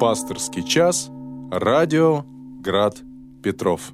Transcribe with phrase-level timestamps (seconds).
[0.00, 1.10] Пасторский час.
[1.50, 2.24] Радио
[2.62, 2.96] Град
[3.44, 3.92] Петров.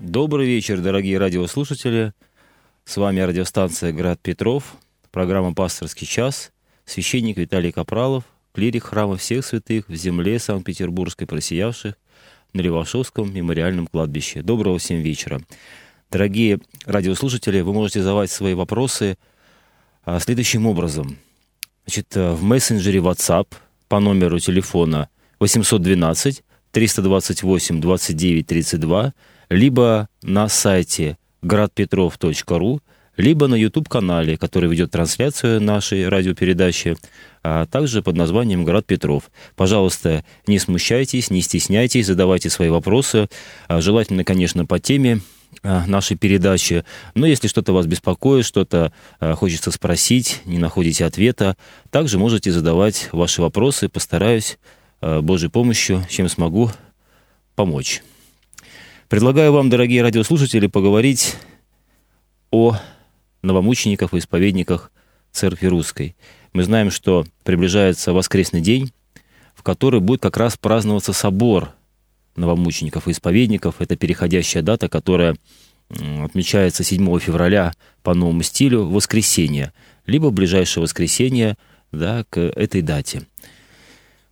[0.00, 2.12] Добрый вечер, дорогие радиослушатели.
[2.84, 4.74] С вами радиостанция «Град Петров»,
[5.12, 6.50] программа «Пасторский час»,
[6.84, 11.94] священник Виталий Капралов, клирик храма всех святых в земле Санкт-Петербургской просиявших
[12.56, 14.42] на Левашовском мемориальном кладбище.
[14.42, 15.40] Доброго всем вечера.
[16.10, 19.18] Дорогие радиослушатели, вы можете задавать свои вопросы
[20.04, 21.18] а, следующим образом.
[21.84, 23.48] Значит, э, в мессенджере WhatsApp
[23.88, 25.08] по номеру телефона
[25.38, 29.14] 812 328 29 32,
[29.50, 32.80] либо на сайте gradpetrov.ru,
[33.16, 36.96] либо на YouTube-канале, который ведет трансляцию нашей радиопередачи,
[37.42, 39.30] а также под названием «Град Петров».
[39.54, 43.28] Пожалуйста, не смущайтесь, не стесняйтесь, задавайте свои вопросы.
[43.68, 45.20] А, желательно, конечно, по теме
[45.62, 46.84] а, нашей передачи.
[47.14, 51.56] Но если что-то вас беспокоит, что-то а, хочется спросить, не находите ответа,
[51.90, 53.88] также можете задавать ваши вопросы.
[53.88, 54.58] Постараюсь
[55.00, 56.70] Божьей помощью, чем смогу,
[57.54, 58.02] помочь.
[59.08, 61.36] Предлагаю вам, дорогие радиослушатели, поговорить
[62.50, 62.76] о
[63.42, 64.90] новомучениках и исповедниках
[65.32, 66.16] Церкви Русской.
[66.52, 68.92] Мы знаем, что приближается воскресный день,
[69.54, 71.72] в который будет как раз праздноваться собор
[72.36, 73.76] новомучеников и исповедников.
[73.80, 75.36] Это переходящая дата, которая
[75.88, 79.72] отмечается 7 февраля по новому стилю, воскресенье,
[80.06, 81.56] либо ближайшее воскресенье
[81.92, 83.22] да, к этой дате.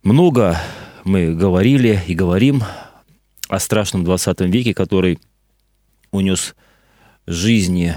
[0.03, 0.59] Много
[1.03, 2.63] мы говорили и говорим
[3.47, 5.19] о страшном 20 веке, который
[6.11, 6.55] унес
[7.27, 7.95] жизни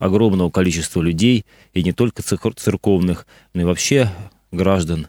[0.00, 4.10] огромного количества людей, и не только церковных, но и вообще
[4.50, 5.06] граждан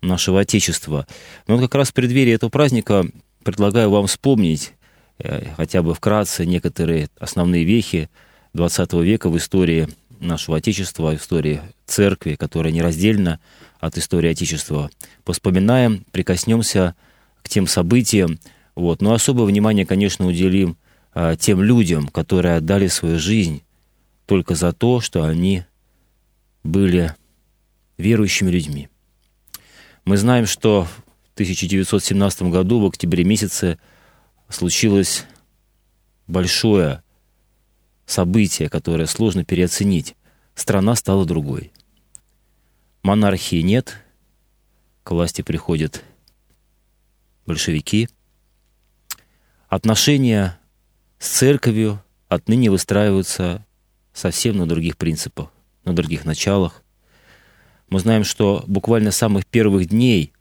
[0.00, 1.06] нашего Отечества.
[1.46, 3.06] Но как раз в преддверии этого праздника
[3.44, 4.72] предлагаю вам вспомнить
[5.18, 8.08] э, хотя бы вкратце некоторые основные вехи
[8.54, 13.38] XX века в истории нашего Отечества, в истории церкви, которая нераздельна
[13.80, 14.90] от истории Отечества.
[15.24, 16.94] Поспоминаем, прикоснемся
[17.42, 18.38] к тем событиям,
[18.74, 19.02] вот.
[19.02, 20.78] Но особое внимание, конечно, уделим
[21.12, 23.62] а, тем людям, которые отдали свою жизнь
[24.32, 25.66] только за то, что они
[26.64, 27.14] были
[27.98, 28.88] верующими людьми.
[30.06, 33.78] Мы знаем, что в 1917 году, в октябре месяце,
[34.48, 35.26] случилось
[36.26, 37.02] большое
[38.06, 40.16] событие, которое сложно переоценить.
[40.54, 41.70] Страна стала другой.
[43.02, 43.98] Монархии нет,
[45.02, 46.02] к власти приходят
[47.44, 48.08] большевики.
[49.68, 50.58] Отношения
[51.18, 53.66] с церковью отныне выстраиваются
[54.12, 55.50] совсем на других принципах,
[55.84, 56.82] на других началах.
[57.88, 60.32] Мы знаем, что буквально с самых первых дней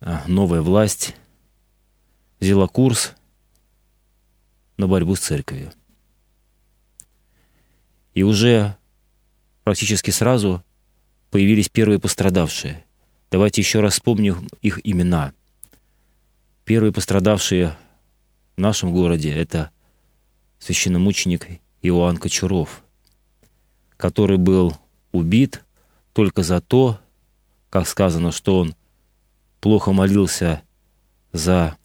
[0.00, 1.14] а, новая власть
[2.40, 3.14] взяла курс
[4.76, 5.72] на борьбу с церковью.
[8.14, 8.76] И уже
[9.64, 10.64] практически сразу
[11.30, 12.84] появились первые пострадавшие.
[13.30, 15.32] Давайте еще раз вспомним их имена.
[16.64, 17.76] Первые пострадавшие
[18.56, 19.70] в нашем городе— это
[20.58, 22.84] священномученик Иоанн Кочуров,
[23.96, 24.76] который был
[25.10, 25.64] убит
[26.12, 27.00] только за то,
[27.70, 28.76] как сказано, что он
[29.60, 30.62] плохо молился
[31.32, 31.76] за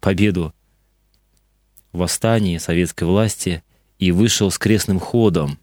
[0.00, 0.54] победу
[1.92, 3.64] в восстании советской власти
[3.98, 5.58] и вышел с крестным ходом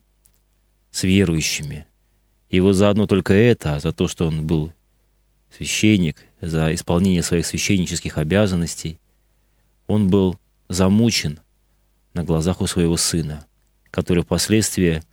[0.91, 1.88] с верующими.
[2.49, 4.73] И вот заодно только это, за то, что он был
[5.55, 8.99] священник, за исполнение своих священнических обязанностей,
[9.88, 11.39] он был замучен
[12.13, 13.45] на глазах у своего сына
[13.91, 15.03] который впоследствии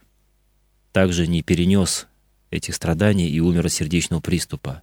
[0.92, 2.06] также не перенес
[2.50, 4.82] этих страданий и умер от сердечного приступа.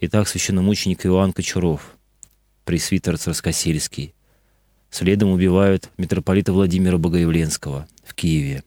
[0.00, 1.96] Итак, священномученик Иоанн Кочуров,
[2.64, 4.14] пресвитер Царскосельский,
[4.90, 8.62] следом убивают митрополита Владимира Богоявленского в Киеве.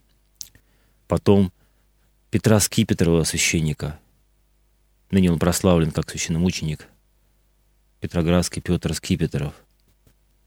[1.08, 1.52] Потом
[2.30, 4.00] Петра Скипетрова, священника.
[5.10, 6.88] Ныне он прославлен как священномученик
[8.00, 9.54] Петроградский Петр Скипетров.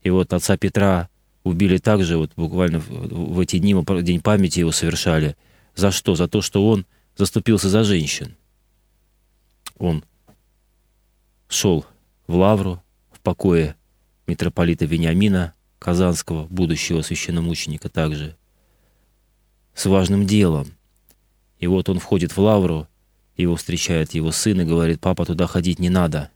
[0.03, 1.09] И вот отца Петра
[1.45, 5.37] убили также, вот буквально в, в эти дни, мы День памяти его совершали.
[5.77, 6.17] За что?
[6.17, 6.87] За то, что он
[7.17, 8.35] заступился за женщин.
[9.79, 10.05] Он
[11.49, 11.87] шел
[12.27, 12.83] в Лавру,
[13.13, 13.77] в покое
[14.27, 18.37] митрополита Вениамина Казанского, будущего священномученика также,
[19.75, 20.73] с важным делом.
[21.59, 22.89] И вот он входит в Лавру,
[23.37, 26.31] его встречает его сын и говорит, папа, туда ходить не надо.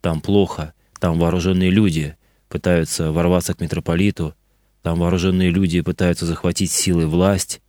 [0.00, 2.15] Там плохо, там вооруженные люди,
[2.48, 4.34] пытаются ворваться к митрополиту,
[4.82, 7.60] там вооруженные люди пытаются захватить силой власть,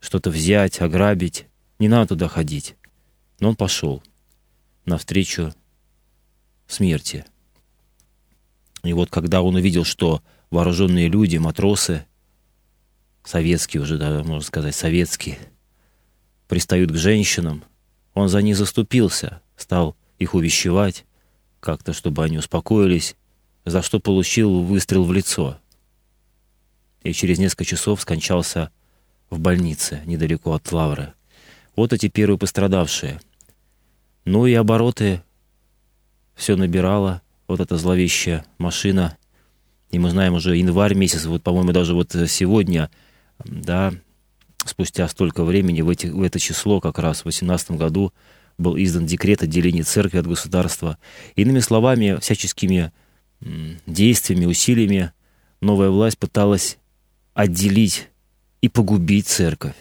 [0.00, 1.46] что-то взять, ограбить.
[1.78, 2.74] Не надо туда ходить.
[3.38, 4.02] Но он пошел
[4.84, 5.54] навстречу
[6.66, 7.24] смерти.
[8.82, 12.06] И вот когда он увидел, что вооруженные люди, матросы,
[13.24, 15.38] советские уже, да, можно сказать, советские,
[16.48, 17.64] пристают к женщинам,
[18.14, 21.04] он за них заступился, стал их увещевать
[21.60, 23.16] как-то, чтобы они успокоились,
[23.66, 25.58] за что получил выстрел в лицо.
[27.02, 28.70] И через несколько часов скончался
[29.28, 31.12] в больнице недалеко от Лавры.
[31.74, 33.20] Вот эти первые пострадавшие.
[34.24, 35.22] Ну и обороты
[36.36, 39.16] все набирало, вот эта зловещая машина.
[39.90, 42.90] И мы знаем уже январь месяц, вот, по-моему, даже вот сегодня,
[43.44, 43.92] да,
[44.64, 48.12] спустя столько времени, в, эти, в это число как раз в 18 году
[48.58, 50.98] был издан декрет о делении церкви от государства.
[51.34, 52.92] Иными словами, всяческими
[53.40, 55.12] действиями, усилиями
[55.60, 56.78] новая власть пыталась
[57.34, 58.08] отделить
[58.60, 59.76] и погубить церковь.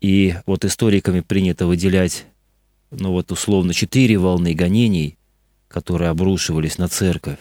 [0.00, 2.26] И вот историками принято выделять,
[2.90, 5.16] ну вот условно, четыре волны гонений,
[5.68, 7.38] которые обрушивались на церковь.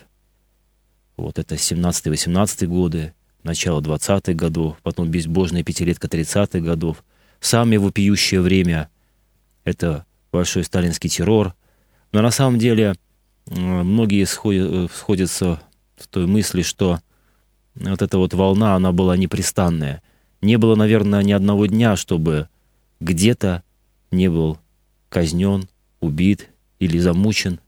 [1.17, 3.13] Вот это 17-18 годы,
[3.43, 7.03] начало 20-х годов, потом безбожная пятилетка 30-х годов.
[7.39, 8.89] Самое вопиющее время—
[9.63, 11.53] это большой сталинский террор.
[12.11, 12.95] Но на самом деле
[13.47, 15.61] многие сходят, сходятся
[15.97, 16.99] в той мысли, что
[17.75, 20.01] вот эта вот волна, она была непрестанная.
[20.41, 22.49] Не было, наверное, ни одного дня, чтобы
[22.99, 23.63] где-то
[24.11, 24.57] не был
[25.09, 25.67] казнен,
[25.99, 26.49] убит
[26.79, 27.59] или замучен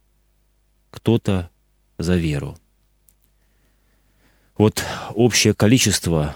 [0.92, 1.50] кто-то
[1.98, 2.58] за веру.
[4.58, 4.84] Вот
[5.14, 6.36] общее количество,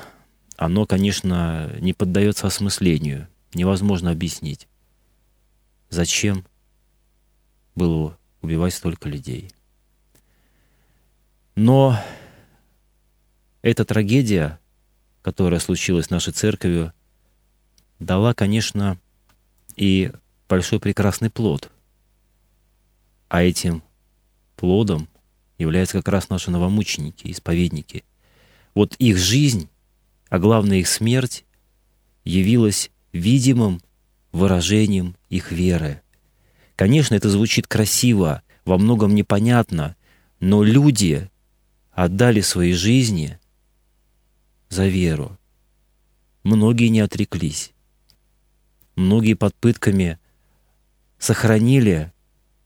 [0.55, 4.67] оно, конечно, не поддается осмыслению, невозможно объяснить,
[5.89, 6.45] зачем
[7.75, 9.51] было убивать столько людей.
[11.55, 11.97] Но
[13.61, 14.59] эта трагедия,
[15.21, 16.93] которая случилась с нашей церковью,
[17.99, 18.97] дала, конечно,
[19.75, 20.11] и
[20.49, 21.71] большой прекрасный плод.
[23.29, 23.83] А этим
[24.55, 25.07] плодом
[25.57, 28.03] являются как раз наши новомученики, исповедники.
[28.73, 29.69] Вот их жизнь,
[30.29, 31.45] а главное их смерть,
[32.23, 33.81] явилась видимым
[34.31, 36.01] выражением их веры.
[36.81, 39.95] Конечно, это звучит красиво, во многом непонятно,
[40.39, 41.29] но люди
[41.91, 43.37] отдали свои жизни
[44.69, 45.37] за веру.
[46.41, 47.71] Многие не отреклись.
[48.95, 50.17] Многие под пытками
[51.19, 52.11] сохранили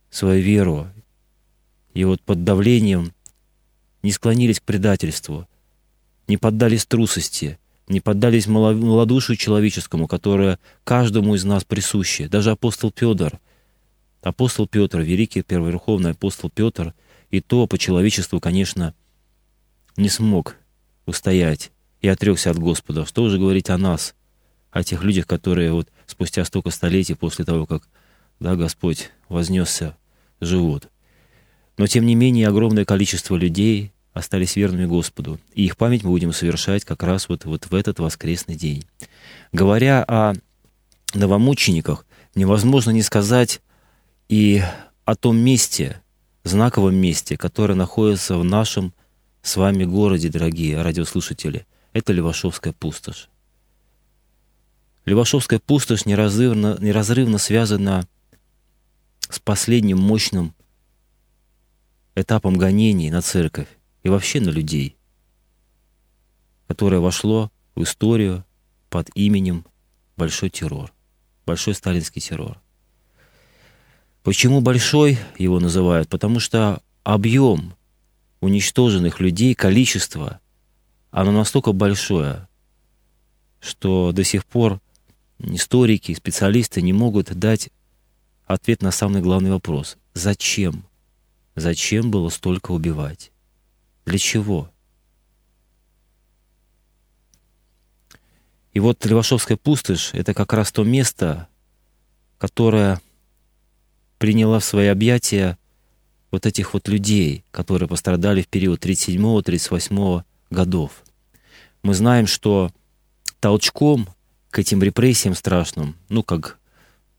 [0.09, 0.87] свою веру.
[1.93, 3.11] И вот под давлением
[4.01, 5.45] не склонились к предательству,
[6.29, 7.59] не поддались трусости,
[7.89, 12.29] не поддались малодушию человеческому, которое каждому из нас присуще.
[12.29, 13.41] Даже апостол Петр,
[14.25, 16.95] апостол Петр, великий первоверховный апостол Петр,
[17.29, 18.95] и то по человечеству, конечно,
[19.97, 20.55] не смог
[21.05, 23.05] устоять и отрекся от Господа.
[23.05, 24.15] Что уже говорить о нас,
[24.71, 27.87] о тех людях, которые вот спустя столько столетий после того, как
[28.39, 29.95] да, Господь вознесся,
[30.41, 30.89] живут.
[31.77, 35.39] Но, тем не менее, огромное количество людей остались верными Господу.
[35.53, 38.85] И их память мы будем совершать как раз вот, вот в этот воскресный день.
[39.51, 40.33] Говоря о
[41.13, 43.61] новомучениках, невозможно не сказать
[44.29, 44.61] и
[45.03, 46.01] о том месте,
[46.43, 48.93] знаковом месте, которое находится в нашем
[49.41, 51.67] с вами городе, дорогие радиослушатели.
[51.93, 53.29] Это Левашовская пустошь.
[55.05, 58.07] Левашовская пустошь неразрывно, неразрывно связана
[59.29, 60.55] с последним мощным
[62.15, 63.67] этапом гонений на церковь
[64.01, 64.97] и вообще на людей,
[66.67, 68.43] которое вошло в историю
[68.89, 69.65] под именем
[70.17, 70.93] Большой террор,
[71.45, 72.64] Большой сталинский террор.
[74.25, 76.09] Почему большой его называют?
[76.09, 77.75] Потому что объем
[78.41, 80.39] уничтоженных людей, количество,
[81.11, 82.47] оно настолько большое,
[83.59, 84.81] что до сих пор
[85.37, 87.69] историки, специалисты не могут дать
[88.47, 89.95] ответ на самый главный вопрос.
[90.15, 90.85] Зачем?
[91.53, 93.31] Зачем было столько убивать?
[94.07, 94.71] Для чего?
[98.73, 101.47] И вот Левашовская пустошь— это как раз то место,
[102.39, 102.99] которое
[104.17, 105.57] приняла в свои объятия
[106.31, 111.03] вот этих вот людей, которые пострадали в период 37-38 годов.
[111.83, 112.71] Мы знаем, что
[113.39, 114.09] толчком
[114.49, 116.59] к этим репрессиям страшным, ну, как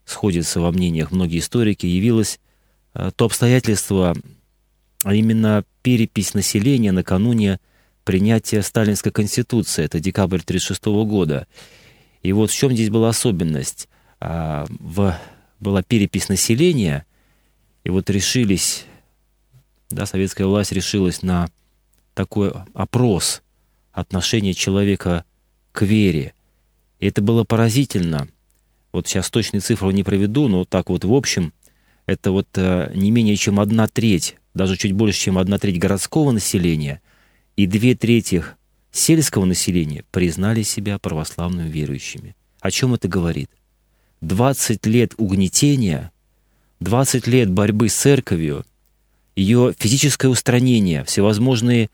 [0.05, 2.39] сходятся во мнениях многие историки, явилось
[2.93, 4.15] э, то обстоятельство,
[5.03, 7.59] а именно перепись населения накануне
[8.03, 11.47] принятия Сталинской Конституции, это декабрь 1936 года.
[12.23, 13.89] И вот в чем здесь была особенность?
[14.19, 15.15] А, в,
[15.59, 17.05] была перепись населения,
[17.83, 18.85] и вот решились,
[19.89, 21.49] да, советская власть решилась на
[22.13, 23.41] такой опрос
[23.91, 25.23] отношения человека
[25.71, 26.33] к вере.
[26.99, 28.27] И это было поразительно.
[28.91, 31.53] Вот сейчас точные цифры не проведу, но так вот в общем,
[32.05, 36.31] это вот э, не менее чем одна треть, даже чуть больше, чем одна треть городского
[36.31, 37.01] населения
[37.55, 38.43] и две трети
[38.91, 42.35] сельского населения признали себя православными верующими.
[42.59, 43.49] О чем это говорит?
[44.21, 46.11] 20 лет угнетения,
[46.79, 48.65] 20 лет борьбы с церковью,
[49.35, 51.89] ее физическое устранение, всевозможные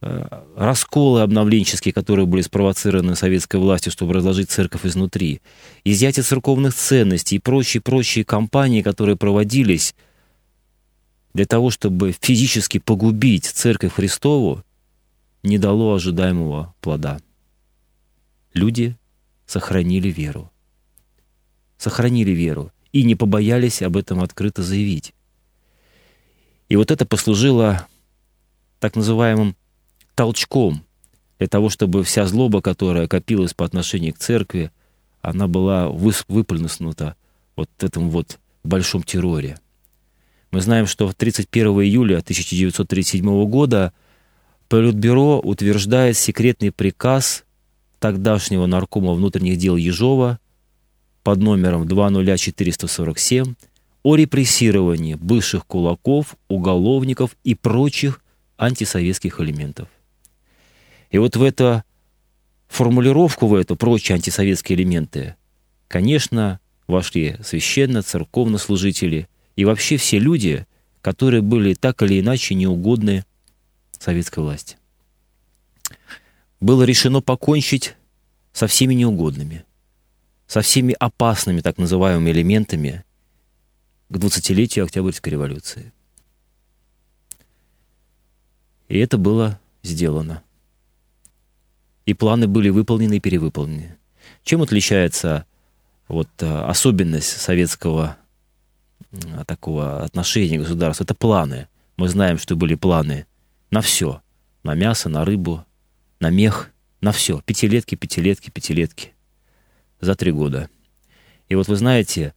[0.00, 5.40] э, расколы обновленческие, которые были спровоцированы советской властью, чтобы разложить церковь изнутри,
[5.84, 9.94] изъятие церковных ценностей и прочие-прочие кампании, которые проводились
[11.34, 14.62] для того, чтобы физически погубить церковь Христову,
[15.42, 17.20] не дало ожидаемого плода.
[18.54, 18.96] Люди
[19.46, 20.51] сохранили веру.
[21.82, 25.14] Сохранили веру и не побоялись об этом открыто заявить.
[26.68, 27.88] И вот это послужило
[28.78, 29.56] так называемым
[30.14, 30.84] толчком
[31.40, 34.70] для того, чтобы вся злоба, которая копилась по отношению к церкви,
[35.22, 37.16] она была выплеснута
[37.56, 39.58] вот в этом вот большом терроре.
[40.52, 43.92] Мы знаем, что 31 июля 1937 года
[44.68, 47.42] Политбюро утверждает секретный приказ
[47.98, 50.38] тогдашнего наркома внутренних дел Ежова
[51.22, 53.54] под номером 20447
[54.02, 58.20] о репрессировании бывших кулаков, уголовников и прочих
[58.58, 59.88] антисоветских элементов.
[61.10, 61.82] И вот в эту
[62.68, 65.36] формулировку, в эту прочие антисоветские элементы,
[65.88, 70.66] конечно, вошли священно-церковнослужители и вообще все люди,
[71.00, 73.24] которые были так или иначе неугодны
[73.98, 74.76] советской власти.
[76.60, 77.94] Было решено покончить
[78.52, 79.64] со всеми неугодными,
[80.52, 83.04] со всеми опасными так называемыми элементами
[84.10, 85.94] к 20-летию Октябрьской революции.
[88.88, 90.42] И это было сделано.
[92.04, 93.96] И планы были выполнены и перевыполнены.
[94.44, 95.46] Чем отличается
[96.06, 98.18] вот а, особенность советского
[99.46, 101.04] такого отношения государства?
[101.04, 101.66] Это планы.
[101.96, 103.24] Мы знаем, что были планы
[103.70, 104.20] на все.
[104.64, 105.64] На мясо, на рыбу,
[106.20, 107.40] на мех, на все.
[107.40, 109.11] Пятилетки, пятилетки, пятилетки.
[110.02, 110.68] За три года.
[111.48, 112.34] И вот вы знаете,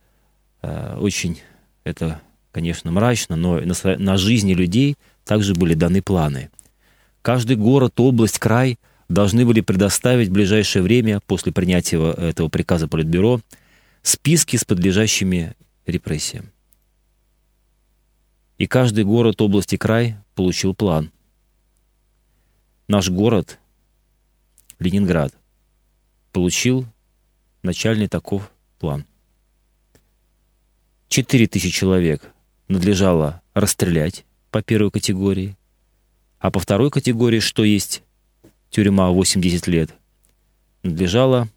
[0.61, 1.41] э, очень
[1.83, 2.21] это,
[2.53, 4.95] конечно, мрачно, но на, на жизни людей
[5.25, 6.51] также были даны планы.
[7.21, 8.77] Каждый город, область, край
[9.09, 13.41] должны были предоставить в ближайшее время, после принятия этого приказа Политбюро,
[14.03, 15.55] списки с подлежащими
[15.85, 16.51] репрессиям.
[18.57, 21.11] И каждый город, область и край получил план
[22.87, 23.59] наш город,
[24.79, 25.33] Ленинград,
[26.31, 26.85] получил
[27.65, 29.05] начальный таков план.
[31.07, 32.31] Четыре тысячи человек
[32.67, 35.57] надлежало расстрелять по первой категории,
[36.39, 38.03] а по второй категории, что есть
[38.69, 39.93] тюрьма 80 лет,
[40.83, 41.49] надлежало,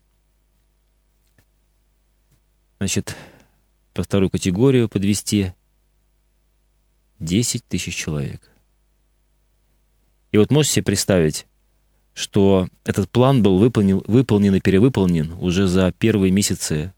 [2.79, 3.17] значит,
[3.95, 5.53] по второй категорию подвести
[7.21, 8.43] 10 тысяч человек–
[10.31, 11.47] и вот можете себе представить,
[12.19, 16.93] что этот план был выполнен, выполнен и перевыполнен уже за первые месяцы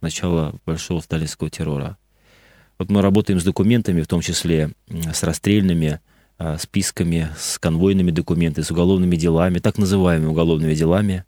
[0.00, 1.96] начала большого сталинского террора.
[2.76, 6.00] Вот мы работаем с документами, в том числе с расстрельными
[6.38, 11.24] а, списками, с конвойными документами, с уголовными делами, так называемыми уголовными делами.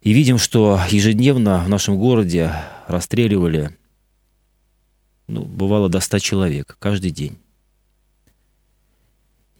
[0.00, 2.52] И видим, что ежедневно в нашем городе
[2.86, 3.76] расстреливали,
[5.26, 7.36] ну, бывало до 100 человек каждый день.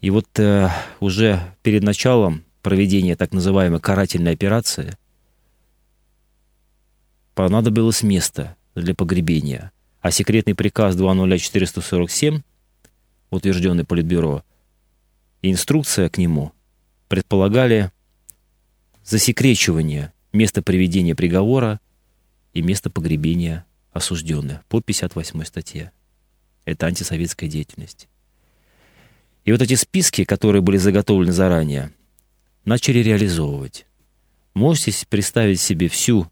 [0.00, 0.68] И вот э,
[1.00, 4.96] уже перед началом проведения так называемой карательной операции
[7.34, 9.72] понадобилось место для погребения.
[10.00, 12.42] А секретный приказ 20447,
[13.30, 14.44] утвержденный Политбюро,
[15.42, 16.52] и инструкция к нему
[17.08, 17.90] предполагали
[19.04, 21.80] засекречивание места приведения приговора
[22.52, 25.92] и места погребения осужденных по 58 статье.
[26.64, 28.08] Это антисоветская деятельность.
[29.48, 31.90] И вот эти списки, которые были заготовлены заранее,
[32.66, 33.86] начали реализовывать.
[34.52, 36.30] Можете представить себе всю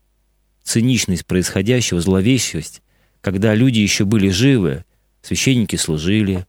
[0.62, 2.82] циничность происходящего, зловещесть,
[3.22, 4.84] когда люди еще были живы,
[5.22, 6.46] священники служили,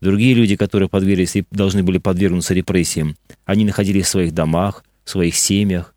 [0.00, 5.10] другие люди, которые подверглись и должны были подвергнуться репрессиям, они находились в своих домах, в
[5.10, 5.96] своих семьях,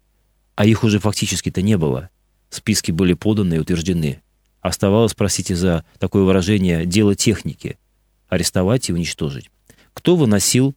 [0.55, 2.09] а их уже фактически-то не было.
[2.49, 4.23] Списки были поданы и утверждены.
[4.61, 7.77] Оставалось, простите за такое выражение, дело техники–
[8.29, 9.51] арестовать и уничтожить
[9.93, 10.75] кто выносил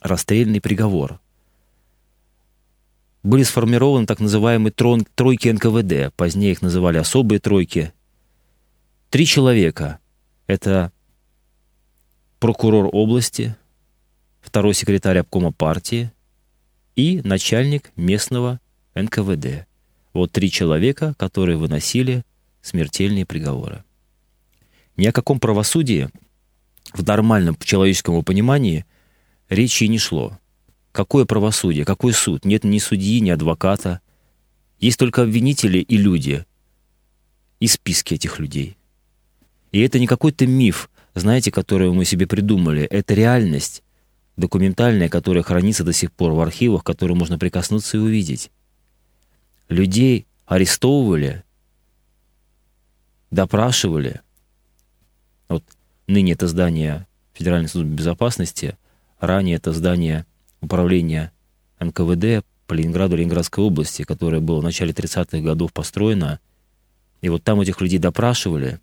[0.00, 1.20] расстрельный приговор.
[3.22, 7.92] Были сформированы так называемые трон, тройки НКВД, позднее их называли особые тройки.
[9.08, 9.98] Три человека–
[10.46, 10.92] это
[12.38, 13.56] прокурор области,
[14.42, 16.12] второй секретарь обкома партии
[16.96, 18.60] и начальник местного
[18.94, 19.66] НКВД.
[20.12, 22.24] Вот три человека, которые выносили
[22.60, 23.84] смертельные приговоры.
[24.96, 26.10] Ни о каком правосудии
[26.94, 28.86] в нормальном человеческом понимании
[29.48, 30.38] речи не шло.
[30.92, 32.44] Какое правосудие, какой суд?
[32.44, 34.00] Нет ни судьи, ни адвоката.
[34.78, 36.46] Есть только обвинители и люди,
[37.58, 38.76] и списки этих людей.
[39.72, 42.82] И это не какой-то миф, знаете, который мы себе придумали.
[42.82, 43.82] Это реальность
[44.36, 48.52] документальная, которая хранится до сих пор в архивах, к которой можно прикоснуться и увидеть.
[49.68, 51.42] Людей арестовывали,
[53.32, 54.20] допрашивали.
[55.48, 55.64] Вот
[56.06, 58.76] ныне это здание Федеральной службы безопасности,
[59.20, 60.26] ранее это здание
[60.60, 61.32] управления
[61.80, 66.40] НКВД по Ленинграду, Ленинградской области, которое было в начале 30-х годов построено.
[67.20, 68.80] И вот там этих людей допрашивали,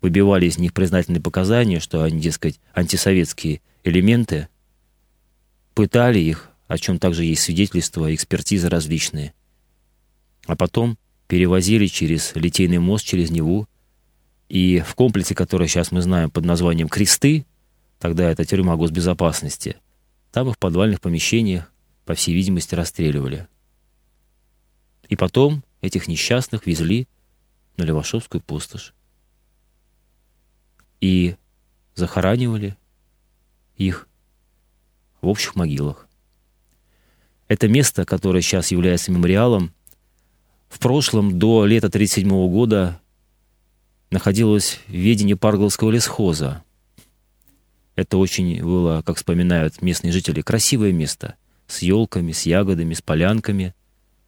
[0.00, 4.48] выбивали из них признательные показания, что они, дескать, антисоветские элементы,
[5.74, 9.32] пытали их, о чем также есть свидетельства, экспертизы различные.
[10.46, 10.98] А потом
[11.28, 13.66] перевозили через Литейный мост, через Неву,
[14.52, 17.46] и в комплексе, который сейчас мы знаем под названием «Кресты»,
[17.98, 19.76] тогда это тюрьма госбезопасности,
[20.30, 21.72] там их в подвальных помещениях,
[22.04, 23.48] по всей видимости, расстреливали.
[25.08, 27.08] И потом этих несчастных везли
[27.78, 28.92] на Левашовскую пустошь
[31.00, 31.36] и
[31.94, 32.76] захоранивали
[33.78, 34.06] их
[35.22, 36.06] в общих могилах.
[37.48, 39.72] Это место, которое сейчас является мемориалом,
[40.68, 43.01] в прошлом, до лета 1937 года,
[44.12, 46.62] находилось в ведении Паргловского лесхоза.
[47.96, 51.34] Это очень было, как вспоминают местные жители, красивое место.
[51.66, 53.74] С елками, с ягодами, с полянками,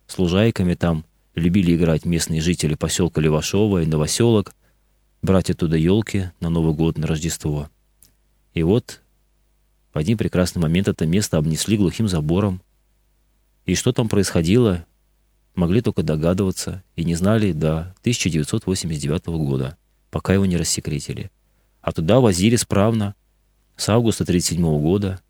[0.06, 4.52] с лужайками там любили играть местные жители поселка Левашова и Новоселок–
[5.24, 7.70] брать оттуда елки на Новый год, на Рождество.
[8.52, 9.00] И вот
[9.92, 12.60] в один прекрасный момент это место обнесли глухим забором.
[13.64, 14.84] И что там происходило,
[15.54, 19.76] могли только догадываться и не знали до 1989 года,
[20.10, 21.30] пока его не рассекретили.
[21.80, 23.14] А туда возили справно
[23.76, 25.20] с августа 1937 года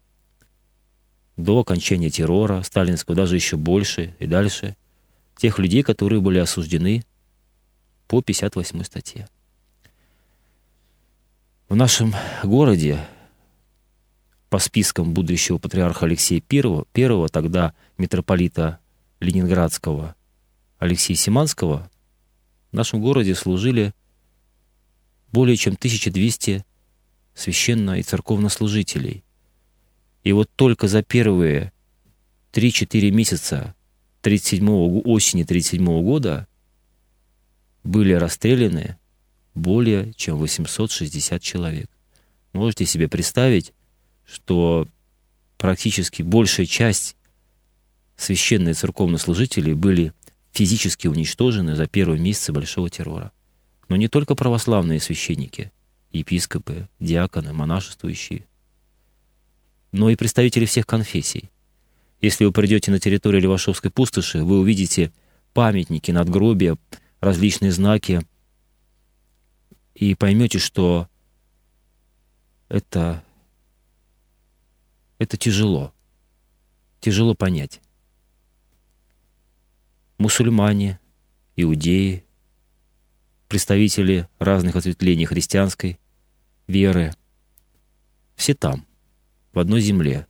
[1.36, 4.76] до окончания террора сталинского, даже еще больше и дальше,
[5.37, 7.04] тех людей, которые были осуждены
[8.06, 9.28] по 58 статье.
[11.68, 13.00] В нашем городе
[14.48, 18.78] по спискам будущего патриарха Алексея I, первого тогда митрополита
[19.24, 20.14] Ленинградского
[20.78, 21.90] Алексея Симанского,
[22.70, 23.94] в нашем городе служили
[25.32, 26.64] более чем 1200
[27.34, 29.24] священно- и церковнослужителей.
[30.22, 31.72] И вот только за первые
[32.52, 33.74] 3-4 месяца
[34.22, 36.46] 37 осени 1937 года
[37.82, 38.96] были расстреляны
[39.54, 41.90] более чем 860 человек.
[42.52, 43.72] Можете себе представить,
[44.24, 44.88] что
[45.58, 47.16] практически большая часть
[48.16, 50.12] священных церковнослужителей были
[50.53, 53.33] физически уничтожены за первые месяцы Большого террора.
[53.88, 55.72] Но не только православные священники,
[56.12, 58.46] епископы, диаконы, монашествующие,
[59.92, 61.50] но и представители всех конфессий.
[62.20, 65.12] Если вы придете на территорию Левашовской пустоши, вы увидите
[65.53, 66.77] памятники, надгробия,
[67.20, 68.22] различные знаки
[69.94, 71.09] и поймете, что
[72.68, 73.22] это,
[75.18, 75.92] это тяжело.
[77.00, 77.81] Тяжело понять.
[80.18, 81.00] Мусульмане,
[81.57, 82.24] иудеи,
[83.48, 85.98] представители разных ответвлений христианской
[86.66, 87.14] веры,
[88.37, 88.87] все там,
[89.53, 90.27] в одной земле.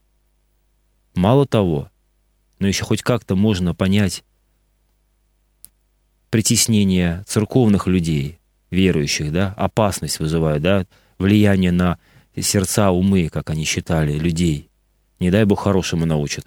[1.14, 1.90] Мало того,
[2.58, 4.24] но еще хоть как-то можно понять
[6.30, 8.38] притеснение церковных людей–
[8.74, 10.86] верующих, да, опасность вызывают, да,
[11.18, 11.98] влияние на
[12.36, 14.68] сердца, умы, как они считали, людей.
[15.20, 16.46] Не дай Бог хорошему научат.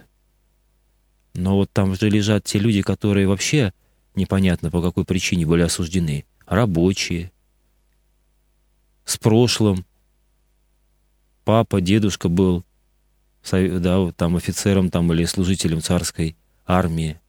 [1.37, 3.71] Но вот там же лежат те люди, которые вообще
[4.15, 6.25] непонятно по какой причине были осуждены.
[6.47, 7.31] Рабочие,
[9.05, 9.85] с прошлым.
[11.45, 12.65] Папа, дедушка был
[13.51, 17.19] да, там офицером там, или служителем царской армии.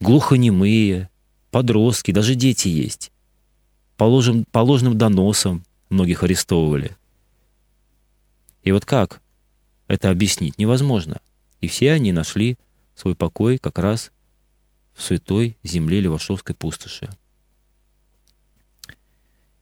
[0.00, 1.08] Глухонемые,
[1.50, 3.10] подростки, даже дети есть
[3.96, 6.94] по, ложным, по ложным доносам многих арестовывали.
[8.64, 9.22] И вот как
[9.88, 11.22] это объяснить невозможно.
[11.62, 12.58] И все они нашли
[13.00, 14.12] свой покой как раз
[14.94, 17.08] в святой земле Левашовской пустоши.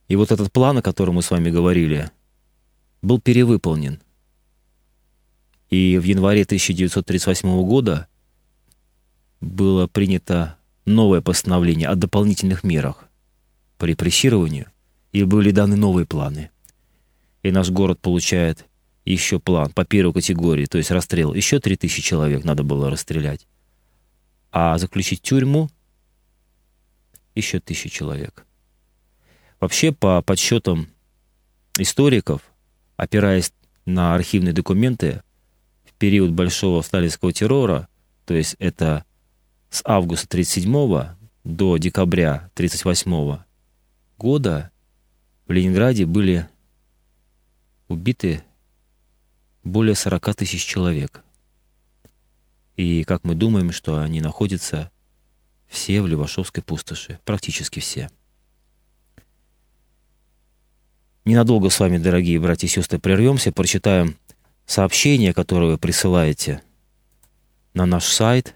[0.09, 2.11] И вот этот план, о котором мы с вами говорили,
[3.01, 4.01] был перевыполнен.
[5.71, 8.09] И в январе 1938 года
[9.41, 13.05] было принято новое постановление о дополнительных мерах
[13.77, 14.67] по репрессированию,
[15.13, 16.51] и были даны новые планы.
[17.43, 18.67] И наш город получает
[19.13, 21.35] еще план по первой категории, то есть расстрел.
[21.35, 23.47] Еще 3000 человек надо было расстрелять.
[24.51, 25.71] А заключить тюрьму
[27.35, 28.45] еще тысячу человек.
[29.61, 30.89] Вообще, по подсчетам
[31.79, 32.43] историков,
[32.97, 33.53] опираясь
[33.87, 35.23] на архивные документы,
[35.85, 37.89] в период большого сталинского террора,
[38.27, 39.05] то есть это
[39.71, 43.43] с августа 1937 до декабря 1938
[44.19, 44.71] года,
[45.47, 46.49] в Ленинграде были
[47.89, 48.45] убиты
[49.69, 51.23] более 40 тысяч человек.
[52.77, 54.91] И как мы думаем, что они находятся
[55.69, 58.11] все в Левашовской пустоши, практически все.
[61.25, 64.17] Ненадолго с вами, дорогие братья и сестры, прервемся, прочитаем
[64.65, 66.63] сообщение, которое вы присылаете
[67.75, 68.55] на наш сайт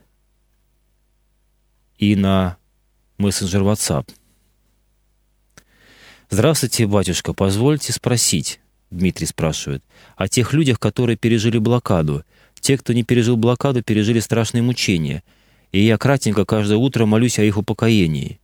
[1.98, 2.56] и на
[3.18, 4.08] мессенджер WhatsApp.
[6.30, 8.61] Здравствуйте, батюшка, позвольте спросить,
[8.92, 9.82] Дмитрий спрашивает,
[10.16, 12.24] о тех людях, которые пережили блокаду.
[12.60, 15.22] Те, кто не пережил блокаду, пережили страшные мучения.
[15.72, 18.38] И я кратенько каждое утро молюсь о их упокоении.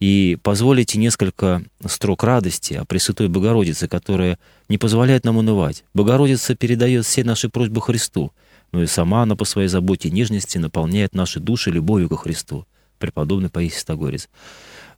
[0.00, 5.84] И позволите несколько строк радости о Пресвятой Богородице, которая не позволяет нам унывать.
[5.92, 8.32] Богородица передает все наши просьбы Христу,
[8.70, 12.64] но и сама она по своей заботе и нежности наполняет наши души любовью ко Христу.
[13.00, 14.28] Преподобный Паисий Стагорец.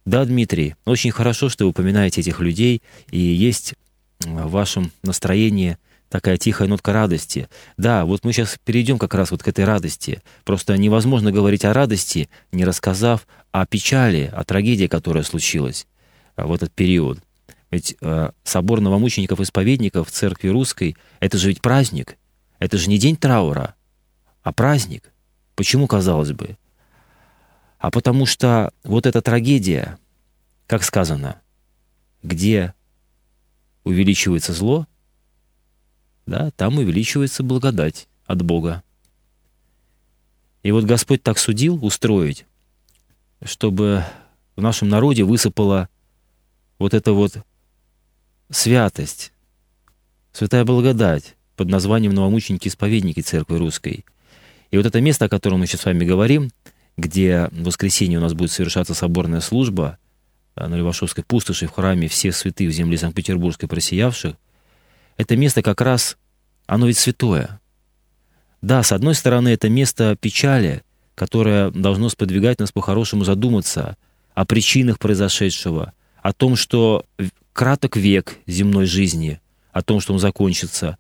[0.05, 3.75] Да, Дмитрий, очень хорошо, что вы упоминаете этих людей, и есть
[4.21, 5.79] в вашем настроении
[6.09, 7.49] такая тихая нотка радости.
[7.77, 10.23] Да, вот мы сейчас перейдем как раз вот к этой радости.
[10.45, 15.87] Просто невозможно говорить о радости, не рассказав о печали, о трагедии, которая случилась
[16.37, 17.21] а, в этот период.
[17.71, 22.17] Ведь э, собор новомучеников-исповедников в церкви русской— это же ведь праздник.
[22.59, 23.77] Это же не день траура,
[24.43, 25.13] а праздник.
[25.55, 26.57] Почему, казалось бы?
[27.79, 29.99] А потому что вот эта трагедия,
[30.67, 31.41] как сказано,
[32.23, 32.75] где
[33.85, 34.87] увеличивается зло,
[36.27, 38.83] да, там увеличивается благодать от Бога.
[40.63, 42.47] И вот Господь так судил устроить,
[43.43, 44.05] чтобы
[44.57, 45.89] в нашем народе высыпала
[46.79, 47.39] вот эта вот
[48.51, 49.33] святость,
[50.33, 54.05] святая благодать под названием новомученики-исповедники Церкви Русской.
[54.71, 56.51] И вот это место, о котором мы сейчас с вами говорим,
[56.97, 59.99] где в воскресенье у нас будет совершаться соборная служба
[60.69, 64.37] на Левашовской пустоши в храме всех святых в земле Санкт-Петербургской просиявших,
[65.17, 66.17] это место как раз,
[66.67, 67.61] оно ведь святое.
[68.63, 70.83] Да, с одной стороны, это место печали,
[71.15, 73.97] которое должно сподвигать нас по-хорошему задуматься
[74.35, 75.93] о причинах произошедшего,
[76.23, 77.05] о том, что
[77.53, 79.41] краток век земной жизни,
[79.73, 80.99] о том, что он закончится,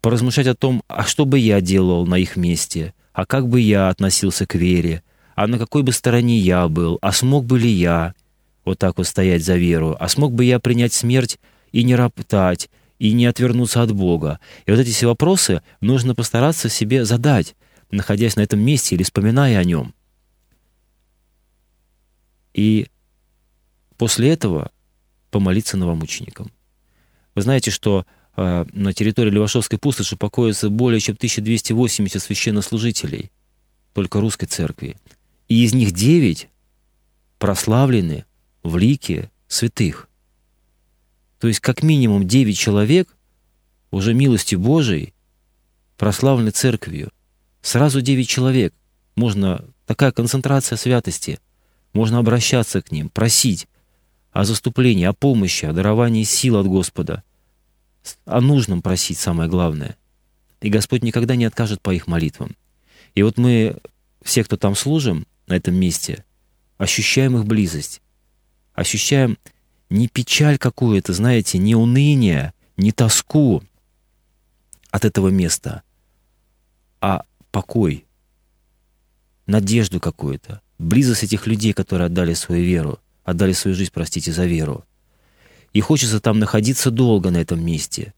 [0.00, 3.88] поразмышлять о том, а что бы я делал на их месте, а как бы я
[3.88, 5.02] относился к вере,
[5.34, 8.14] а на какой бы стороне я был, а смог бы ли я
[8.66, 11.38] вот так вот стоять за веру, а смог бы я принять смерть
[11.72, 14.40] и не роптать, и не отвернуться от Бога.
[14.66, 17.54] И вот эти все вопросы нужно постараться себе задать,
[17.90, 19.94] находясь на этом месте или вспоминая о нем.
[22.54, 22.88] И
[23.96, 24.70] после этого
[25.30, 26.50] помолиться новомученикам.
[27.34, 33.30] Вы знаете, что э, на территории Левашовской пустоши покоится более чем 1280 священнослужителей
[33.92, 34.96] только русской церкви.
[35.48, 36.48] И из них 9
[37.38, 38.24] прославлены
[38.66, 40.08] в лике святых.
[41.38, 43.08] То есть как минимум 9 человек
[43.90, 45.14] уже милостью Божией
[45.96, 47.10] прославлены церковью.
[47.62, 48.74] Сразу 9 человек.
[49.14, 51.38] Можно, такая концентрация святости.
[51.92, 53.66] Можно обращаться к ним, просить
[54.32, 57.22] о заступлении, о помощи, о даровании сил от Господа.
[58.24, 59.96] О нужном просить самое главное.
[60.60, 62.56] И Господь никогда не откажет по их молитвам.
[63.14, 63.78] И вот мы,
[64.22, 66.24] все, кто там служим, на этом месте,
[66.76, 68.02] ощущаем их близость,
[68.76, 69.38] ощущаем
[69.90, 73.64] не печаль какую-то, знаете, не уныние, не тоску
[74.90, 75.82] от этого места,
[77.00, 78.04] а покой,
[79.46, 84.84] надежду какую-то, близость этих людей, которые отдали свою веру, отдали свою жизнь, простите, за веру.
[85.72, 88.12] И хочется там находиться долго на этом месте,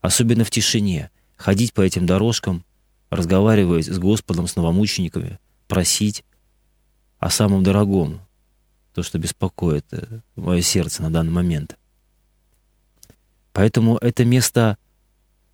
[0.00, 2.64] особенно в тишине, ходить по этим дорожкам,
[3.10, 6.24] разговаривать с Господом, с новомучениками, просить
[7.18, 8.20] о самом дорогом,
[8.94, 11.76] то, что беспокоит э, мое сердце на данный момент.
[13.52, 14.78] Поэтому это место,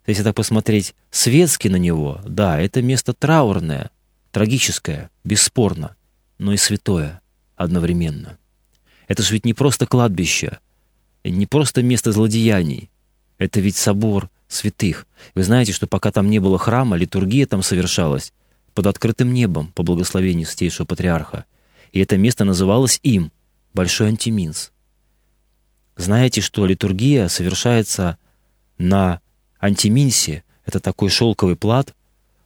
[0.07, 3.90] если так посмотреть светски на него, да, это место траурное,
[4.31, 5.96] трагическое, бесспорно,
[6.38, 7.22] но и святое
[7.57, 8.38] одновременно.
[9.09, 10.59] Это же ведь не просто кладбище,
[11.24, 12.90] не просто место злодеяний,
[13.38, 15.07] это ведь собор святых.
[15.35, 18.33] Вы знаете, что пока там не было храма, литургия там совершалась
[18.74, 21.46] под открытым небом по благословению Святейшего Патриарха–
[21.92, 23.33] и это место называлось им
[23.72, 24.72] Большой Антиминс.
[25.96, 28.18] Знаете, что литургия совершается
[28.79, 29.20] на
[29.61, 31.94] антиминсе, это такой шелковый плат,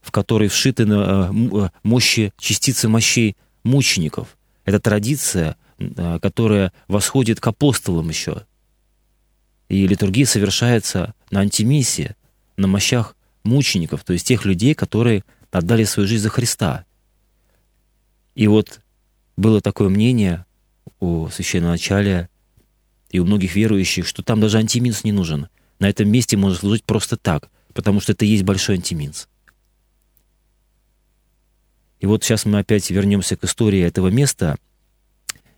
[0.02, 4.36] в который вшиты э, э, мощи, частицы мощей мучеников.
[4.64, 8.44] Эта традиция э, которая восходит к апостолам еще.
[9.68, 12.16] И литургия совершается на антиминсе,
[12.56, 16.84] на мощах мучеников, то есть тех людей, которые отдали свою жизнь за Христа.
[18.34, 18.80] И вот
[19.36, 20.44] было такое мнение
[21.00, 22.28] у священноначалия
[23.10, 25.48] и у многих верующих, что там даже антиминс не нужен.
[25.78, 29.28] На этом месте можно служить просто так, потому что это и есть большой антиминс.
[32.00, 34.58] И вот сейчас мы опять вернемся к истории этого места.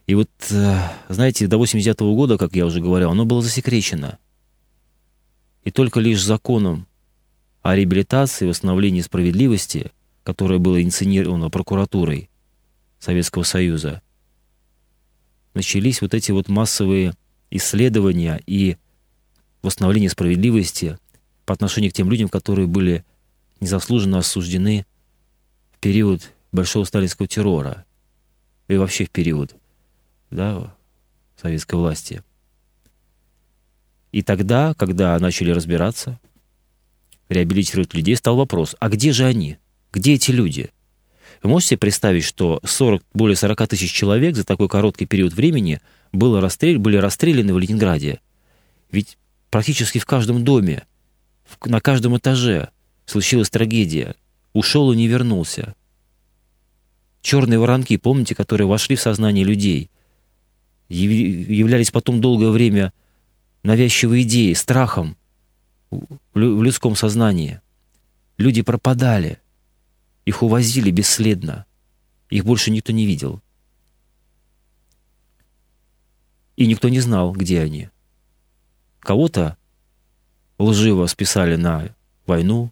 [0.07, 4.19] И вот, э, знаете, до 89 -го года, как я уже говорил, оно было засекречено.
[5.65, 6.87] И только лишь законом
[7.63, 9.91] о реабилитации, восстановлении справедливости,
[10.23, 12.31] которое было инициировано прокуратурой
[13.07, 14.03] Советского Союза,
[15.55, 17.15] начались вот эти вот массовые
[17.53, 18.79] исследования и
[19.63, 20.99] восстановление справедливости
[21.45, 23.05] по отношению к тем людям, которые были
[23.61, 24.87] незаслуженно осуждены
[25.73, 27.85] в период большого сталинского террора
[28.67, 29.55] и вообще в период
[30.33, 30.75] да,
[31.41, 32.25] советской власти.
[34.11, 36.19] И тогда, когда начали разбираться,
[37.29, 39.59] реабилитировать людей, стал вопрос, а где же они?
[39.93, 40.73] Где эти люди?
[41.43, 45.81] Вы можете представить, что 40, более 40 тысяч человек за такой короткий период времени
[46.13, 48.21] было расстрел, были расстреляны в Ленинграде?
[48.91, 49.19] Ведь
[49.51, 50.87] практически в каждом доме,
[51.65, 52.71] на каждом этаже
[53.05, 54.15] случилась трагедия.
[54.53, 55.75] Ушел и не вернулся.
[57.21, 59.91] Черные воронки, помните, которые вошли в сознание людей,
[60.89, 62.93] являлись потом долгое время
[63.63, 65.17] навязчивой идеей, страхом,
[65.91, 67.61] в людском сознании.
[68.39, 69.39] Люди пропадали,
[70.27, 71.65] их увозили бесследно,
[72.29, 73.41] их больше никто не видел.
[76.57, 77.89] И никто не знал, где они.
[79.01, 79.57] Кого-то
[80.59, 81.95] лживо списали на
[82.27, 82.71] войну,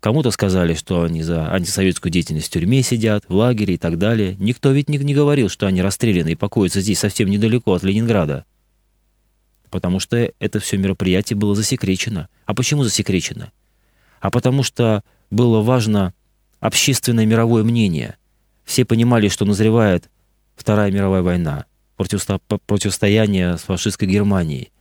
[0.00, 4.36] Кому-то сказали, что они за антисоветскую деятельность в тюрьме сидят, в лагере и так далее.
[4.38, 8.46] Никто ведь не, не говорил, что они расстреляны и покоятся здесь совсем недалеко от Ленинграда
[9.70, 12.28] потому что это все мероприятие было засекречено.
[12.46, 13.52] А почему засекречено?
[14.20, 16.14] А потому что было важно
[16.60, 18.16] общественное мировое мнение.
[18.64, 20.10] Все понимали, что назревает
[20.56, 24.72] Вторая мировая война, противостояние с фашистской Германией.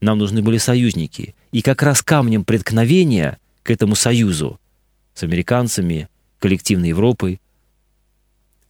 [0.00, 1.34] Нам нужны были союзники.
[1.50, 4.60] И как раз камнем преткновения к этому союзу
[5.14, 6.08] с американцами,
[6.40, 7.40] коллективной Европой,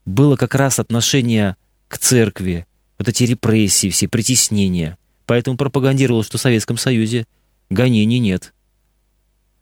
[0.04, 1.56] было как раз отношение
[1.88, 2.66] к церкви,
[2.98, 7.26] вот эти репрессии, все притеснения– Поэтому пропагандировал, что в Советском Союзе
[7.70, 8.53] гонений нет.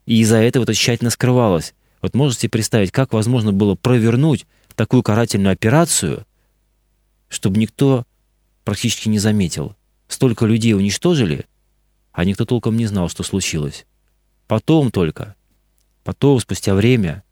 [0.07, 1.75] И из-за этого это тщательно скрывалось.
[2.01, 6.27] Вот можете представить, как возможно было провернуть такую карательную операцию,
[7.29, 8.05] чтобы никто
[8.65, 9.77] практически не заметил.
[10.09, 11.47] Столько людей уничтожили,
[12.12, 13.87] а никто толком не знал, что случилось.
[14.47, 15.35] Потом только,
[16.05, 17.23] потом, спустя время.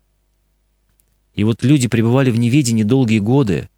[1.34, 3.68] И вот люди пребывали в неведении долгие годы.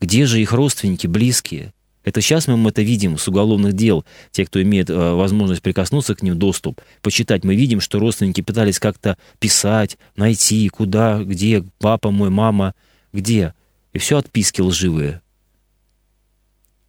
[0.00, 1.72] Где же их родственники, близкие?
[2.02, 4.06] Это сейчас мы это видим с уголовных дел.
[4.30, 8.78] Те, кто имеет э, возможность прикоснуться к ним, доступ, почитать, мы видим, что родственники пытались
[8.78, 12.74] как-то писать, найти, куда, где, папа мой, мама,
[13.12, 13.54] где.
[13.92, 15.20] И все отписки лживые.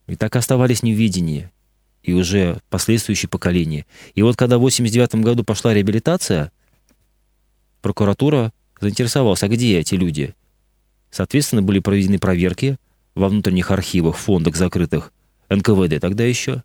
[0.06, 1.50] И так оставались в невидении.
[2.02, 3.84] И уже последующие поколения.
[4.14, 6.50] И вот когда в 89 году пошла реабилитация,
[7.82, 10.34] прокуратура заинтересовалась, а где эти люди?
[11.10, 12.78] Соответственно, были проведены проверки–
[13.14, 15.12] во внутренних архивах, фондах закрытых
[15.48, 16.62] НКВД тогда еще,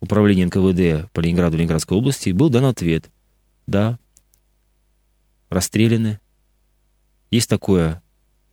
[0.00, 3.10] управление НКВД по Ленинграду Ленинградской области, был дан ответ.
[3.66, 3.98] Да,
[5.50, 6.20] расстреляны.
[7.30, 8.02] Есть такое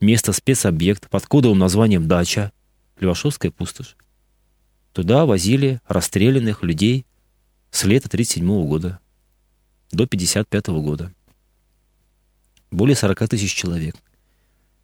[0.02, 2.52] место, спецобъект под кодовым названием «Дача»,
[3.00, 3.96] Левашовская пустошь.
[4.94, 7.06] Туда возили расстрелянных людей
[7.72, 9.00] с лета 1937 года
[9.92, 11.14] до 1955 года.
[12.72, 13.96] Более 40 тысяч человек.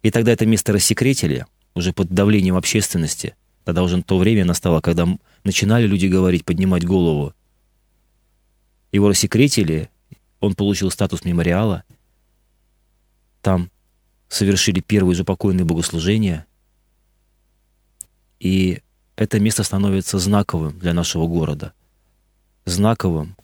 [0.02, 3.36] И тогда это место рассекретили, уже под давлением общественности.
[3.64, 5.06] Тогда уже то время настало, когда
[5.44, 7.34] начинали люди говорить, поднимать голову.
[8.90, 9.90] Его рассекретили,
[10.40, 11.84] он получил статус мемориала.
[13.40, 13.70] Там
[14.28, 16.46] совершили первые же покойные богослужения.
[18.40, 18.82] И
[19.14, 21.72] это место становится знаковым для нашего города.
[22.64, 23.36] Знаковым,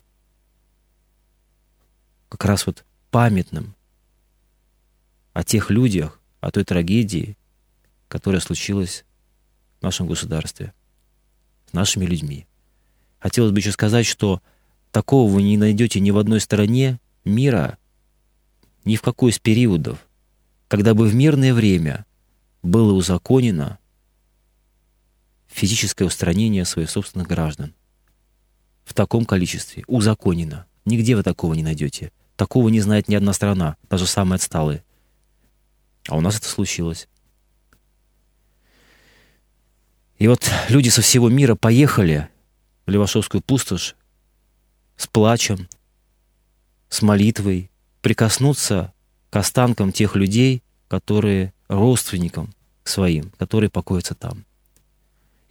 [2.27, 3.75] как раз вот памятным
[5.33, 7.37] о тех людях, о той трагедии,
[8.07, 9.05] которая случилась
[9.79, 10.73] в нашем государстве,
[11.69, 12.47] с нашими людьми.
[13.19, 14.41] Хотелось бы еще сказать, что
[14.91, 17.77] такого вы не найдете ни в одной стране мира,
[18.85, 20.07] ни в какой из периодов,
[20.67, 22.05] когда бы в мирное время
[22.61, 23.79] было узаконено
[25.47, 27.73] физическое устранение своих собственных граждан.
[28.85, 29.83] В таком количестве.
[29.87, 30.65] Узаконено.
[30.85, 32.11] Нигде вы такого не найдете.
[32.35, 34.83] Такого не знает ни одна страна, даже самые отсталые.
[36.09, 37.07] А у нас это случилось.
[40.17, 42.27] И вот люди со всего мира поехали
[42.85, 43.95] в Левашовскую пустошь
[44.97, 45.69] с плачем,
[46.89, 48.91] с молитвой, прикоснуться
[49.29, 54.45] к останкам тех людей, которые родственникам своим, которые покоятся там.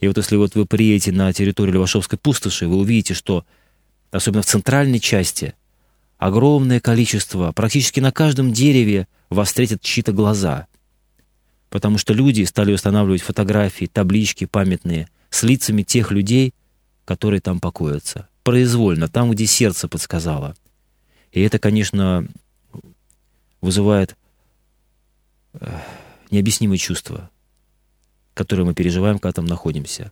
[0.01, 3.45] И вот если вот вы приедете на территорию Левашовской пустоши, вы увидите, что
[4.11, 5.55] особенно в центральной части
[6.17, 10.67] огромное количество, практически на каждом дереве вас встретят чьи-то глаза.
[11.69, 16.53] Потому что люди стали устанавливать фотографии, таблички памятные с лицами тех людей,
[17.05, 18.27] которые там покоятся.
[18.43, 20.55] Произвольно, там, где сердце подсказало.
[21.31, 22.27] И это, конечно,
[23.61, 24.15] вызывает
[25.53, 25.79] э,
[26.31, 27.29] необъяснимые чувства,
[28.33, 30.11] которые мы переживаем, когда там находимся.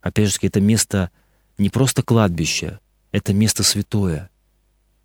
[0.00, 1.10] Опять же, это место
[1.58, 2.78] не просто кладбище,
[3.10, 4.30] это место святое.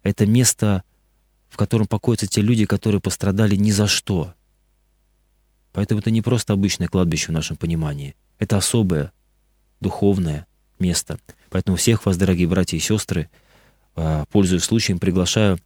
[0.03, 0.83] Это место,
[1.49, 4.33] в котором покоятся те люди, которые пострадали ни за что.
[5.73, 8.15] Поэтому это не просто обычное кладбище в нашем понимании.
[8.39, 9.11] Это особое,
[9.79, 10.47] духовное
[10.79, 11.19] место.
[11.49, 13.29] Поэтому всех вас, дорогие братья и сестры,
[13.95, 15.59] а, пользуясь случаем, приглашаю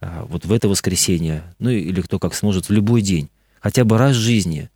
[0.00, 3.98] а, вот в это воскресенье, ну или кто как сможет, в любой день, хотя бы
[3.98, 4.70] раз в жизни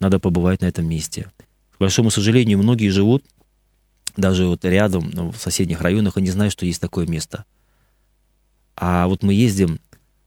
[0.00, 1.30] надо побывать на этом месте.
[1.72, 3.24] К большому сожалению, многие живут
[4.16, 7.44] даже вот рядом, ну, в соседних районах, и не знают, что есть такое место.
[8.80, 9.80] А вот мы ездим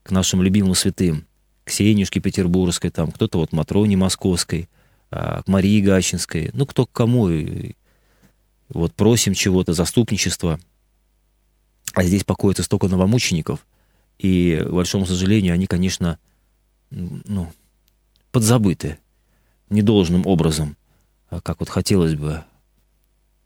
[0.03, 1.25] к нашим любимым святым,
[1.63, 4.67] к Сенюшке Петербургской, там кто-то вот Матроне Московской,
[5.09, 7.29] а, к Марии Гачинской, ну кто к кому,
[8.67, 10.59] вот просим чего-то, заступничества.
[11.93, 13.65] А здесь покоится столько новомучеников,
[14.19, 16.19] и, к большому сожалению, они, конечно,
[16.89, 17.51] ну,
[18.33, 18.97] подзабыты
[19.69, 20.75] недолжным образом,
[21.29, 22.43] а как вот хотелось бы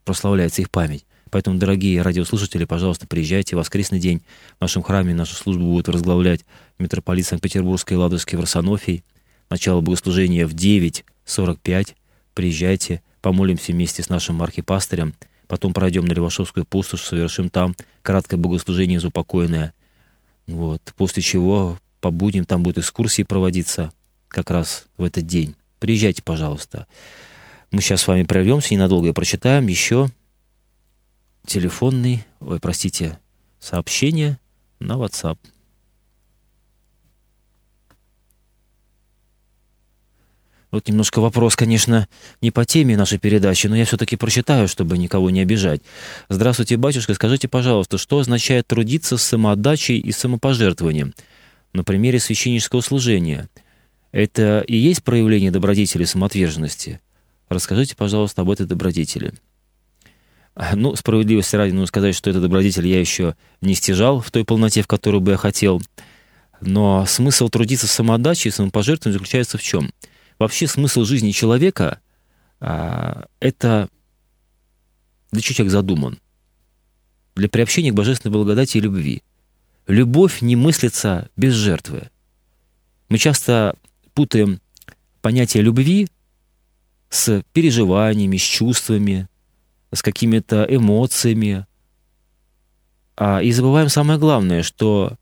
[0.04, 1.06] прославляется их память.
[1.36, 4.22] Поэтому, дорогие радиослушатели, пожалуйста, приезжайте в воскресный день.
[4.58, 6.46] В нашем храме нашу службу будет возглавлять
[6.80, 9.04] митрополит Санкт-Петербургской и Ладожский Варсонофий.
[9.50, 11.96] Начало богослужения в 9.45.
[12.34, 15.14] Приезжайте, помолимся вместе с нашим архипастырем.
[15.48, 19.74] Потом пройдем на Левашовскую пустошь, совершим там краткое богослужение заупокойное.
[20.48, 20.82] Вот.
[20.96, 23.92] После чего побудем, там будут экскурсии проводиться
[24.30, 25.56] как раз в этот день.
[25.80, 26.88] Приезжайте, пожалуйста.
[27.72, 30.08] Мы сейчас с вами прервемся ненадолго и прочитаем еще
[31.46, 33.20] телефонный, ой, простите,
[33.60, 34.40] сообщение
[34.80, 35.38] на WhatsApp.
[40.76, 42.10] Вот немножко вопрос, конечно,
[42.42, 45.82] не по теме нашей передачи, но я все-таки прочитаю, чтобы никого не обижать.
[46.28, 51.14] Здравствуйте, батюшка, скажите, пожалуйста, что означает трудиться с самоотдачей и самопожертвованием
[51.72, 53.48] на примере священнического служения?
[54.12, 57.00] Это и есть проявление добродетели самоотверженности?
[57.48, 59.34] Расскажите, пожалуйста, об этой добродетели.
[60.56, 64.82] Ну, справедливости ради нужно сказать, что эта добродетель я еще не стяжал в той полноте,
[64.82, 65.82] в которую бы я хотел.
[66.62, 69.92] Но смысл трудиться в самоотдаче и самопожертвовании заключается в чем?
[70.40, 72.00] Вообще смысл жизни человека
[72.62, 73.90] а,— это
[75.32, 76.20] для чего человек задуман?
[77.36, 79.22] Для приобщения к божественной благодати и любви.
[79.88, 82.10] Любовь не мыслится без жертвы.
[83.10, 83.76] Мы часто
[84.14, 84.62] путаем
[85.22, 86.08] понятие любви
[87.10, 89.28] с переживаниями, с чувствами,
[89.92, 91.66] с какими-то эмоциями.
[93.18, 95.18] А, и забываем самое главное, что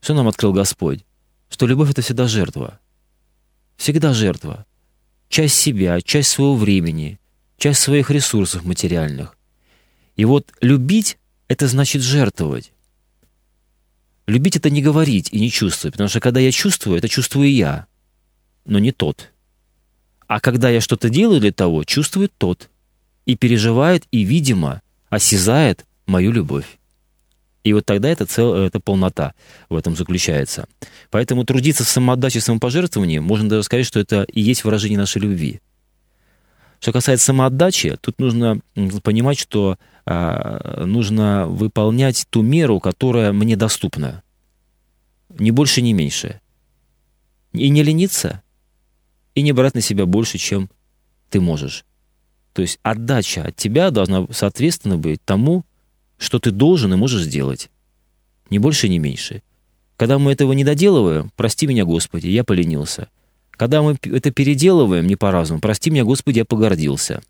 [0.00, 1.04] что нам открыл Господь?
[1.48, 2.78] Что любовь— это всегда жертва.
[3.76, 4.66] Всегда жертва.
[5.28, 7.18] Часть себя, часть своего времени,
[7.56, 9.36] часть своих ресурсов материальных.
[10.16, 12.72] И вот любить— это значит жертвовать.
[14.26, 17.86] Любить— это не говорить и не чувствовать, потому что когда я чувствую, это чувствую я,
[18.64, 19.30] но не тот—
[20.26, 22.70] а когда я что-то делаю для того, чувствует тот.
[23.26, 26.78] И переживает, и, видимо, осязает мою любовь.
[27.64, 29.32] И вот тогда это, цел, это полнота
[29.70, 30.66] в этом заключается.
[31.10, 35.22] Поэтому трудиться в самоотдаче и самопожертвовании, можно даже сказать, что это и есть выражение нашей
[35.22, 35.60] любви.
[36.78, 38.60] Что касается самоотдачи, тут нужно
[39.02, 44.22] понимать, что э, нужно выполнять ту меру, которая мне доступна.
[45.30, 46.42] Ни больше, ни меньше.
[47.54, 48.42] И не лениться,
[49.34, 50.68] и не брать на себя больше, чем
[51.30, 51.86] ты можешь.
[52.54, 55.64] То есть отдача от тебя должна соответственно быть тому,
[56.16, 57.68] что ты должен и можешь сделать.
[58.48, 59.42] Ни больше, ни меньше.
[59.96, 63.08] Когда мы этого не доделываем, прости меня, Господи, я поленился.
[63.50, 67.22] Когда мы это переделываем не по-разному, прости меня, Господи, я погордился.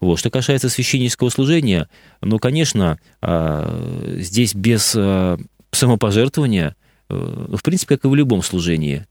[0.00, 0.18] Вот.
[0.18, 1.88] Что касается священнического служения,
[2.20, 5.38] ну, конечно, а, здесь без а,
[5.72, 6.76] самопожертвования,
[7.08, 9.06] э, в принципе, как и в любом служении,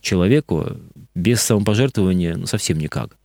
[0.00, 0.76] человеку
[1.14, 3.16] без самопожертвования ну, совсем никак.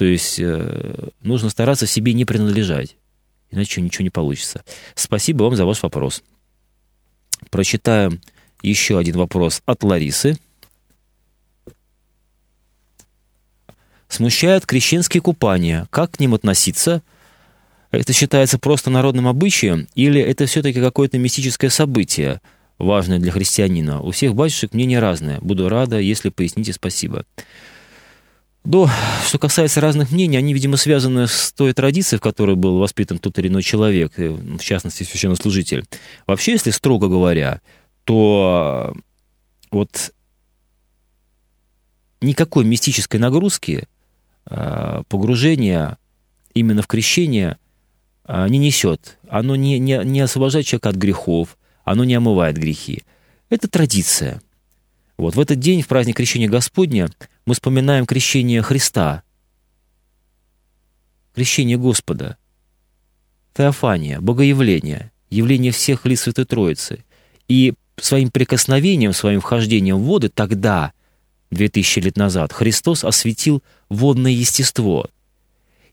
[0.00, 2.96] То есть э, нужно стараться себе не принадлежать,
[3.50, 4.64] иначе ничего не получится.
[4.94, 6.22] Спасибо вам за ваш вопрос.
[7.50, 8.22] Прочитаем
[8.62, 10.38] еще один вопрос от Ларисы.
[14.08, 15.86] смущают крещенские купания.
[15.90, 17.02] Как к ним относиться?
[17.90, 22.40] Это считается просто народным обычаем или это все-таки какое-то мистическое событие,
[22.78, 24.00] важное для христианина?
[24.00, 25.40] У всех батюшек мнение разное.
[25.42, 27.26] Буду рада, если поясните, спасибо.
[28.64, 28.90] Но,
[29.26, 33.38] что касается разных мнений, они, видимо, связаны с той традицией, в которой был воспитан тот
[33.38, 35.84] или иной человек, э, в частности, священнослужитель.
[36.26, 37.62] Вообще, если строго говоря,
[38.04, 38.94] то
[39.70, 40.12] вот
[42.20, 43.88] никакой мистической нагрузки,
[44.46, 45.96] а, погружения
[46.54, 47.56] именно в крещение
[48.28, 49.18] не несет.
[49.28, 53.02] Оно не, не, не освобождает человека от грехов, оно не омывает грехи.
[53.48, 54.40] Это традиция.
[55.20, 57.08] Вот в этот день, в праздник Крещения Господня,
[57.46, 59.22] мы вспоминаем крещение Христа,
[61.34, 62.36] крещение Господа,
[63.54, 67.04] Теофания, Богоявление, явление всех лиц Святой Троицы.
[67.48, 70.92] И своим прикосновением, своим вхождением в воды тогда,
[71.50, 75.08] 2000 лет назад, Христос осветил водное естество.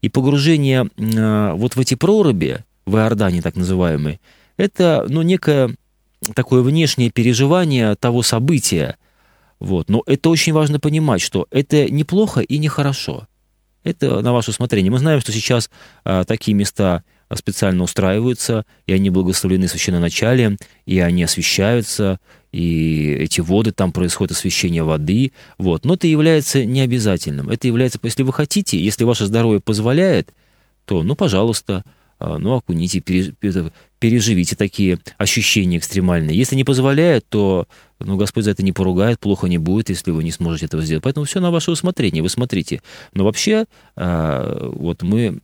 [0.02, 4.20] И погружение э, вот в эти проруби, в Иордане так называемые,
[4.56, 5.76] это ну, некое
[6.36, 8.98] такое внешнее переживание того события.
[9.60, 9.90] Вот.
[9.90, 13.28] Но это очень важно понимать, что это неплохо и нехорошо.
[13.84, 14.92] Это на ваше усмотрение.
[14.92, 15.70] Мы знаем, что сейчас
[16.04, 17.04] а, такие места
[17.34, 22.20] специально устраиваются, и они благословлены священноначалием, и они освещаются,
[22.52, 25.86] и эти воды, там происходит освещение воды, вот.
[25.86, 27.50] Но это является необязательным.
[27.50, 30.34] Это является, если вы хотите, если ваше здоровье позволяет,
[30.86, 31.84] то, ну, пожалуйста,
[32.20, 36.38] а, ну, окуните, переживите такие ощущения экстремальные.
[36.38, 37.68] Если не позволяет, то
[38.00, 41.04] ну, Господь за это не поругает, плохо не будет, если вы не сможете этого сделать.
[41.04, 42.82] Поэтому все на ваше усмотрение, вы смотрите.
[43.14, 45.42] Но вообще, а, вот мы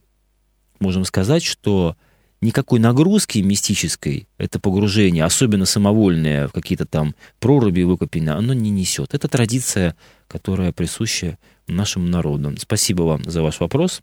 [0.80, 1.96] можем сказать, что
[2.42, 9.14] никакой нагрузки мистической это погружение, особенно самовольное в какие-то там проруби выкопины, оно не несет.
[9.14, 9.96] Это традиция,
[10.28, 11.38] которая присуща
[11.68, 12.54] нашему народу.
[12.58, 14.02] Спасибо вам за ваш вопрос.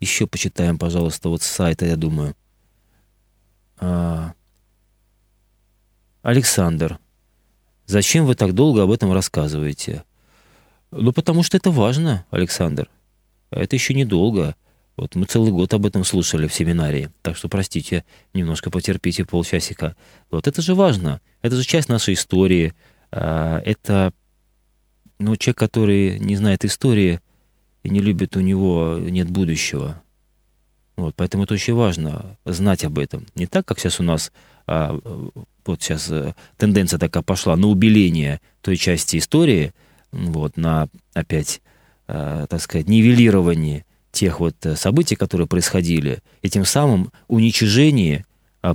[0.00, 2.34] Еще почитаем, пожалуйста, вот с сайта, я думаю.
[3.78, 4.32] А...
[6.22, 6.98] Александр
[7.88, 10.04] Зачем вы так долго об этом рассказываете?
[10.90, 12.90] Ну, потому что это важно, Александр.
[13.50, 14.54] А это еще недолго.
[14.98, 17.10] Вот мы целый год об этом слушали в семинарии.
[17.22, 19.96] Так что, простите, немножко потерпите полчасика.
[20.30, 21.22] Вот это же важно.
[21.40, 22.74] Это же часть нашей истории.
[23.10, 24.12] А, это
[25.18, 27.20] ну, человек, который не знает истории
[27.88, 30.02] и не любит, у него нет будущего.
[30.96, 33.26] Вот, поэтому это очень важно знать об этом.
[33.34, 34.32] Не так, как сейчас у нас
[34.66, 34.98] а,
[35.64, 39.72] вот сейчас э, тенденция такая пошла на убеление той части истории,
[40.12, 41.60] вот, на опять,
[42.08, 48.27] э, так сказать, нивелирование тех вот э, событий, которые происходили, и тем самым уничижение а,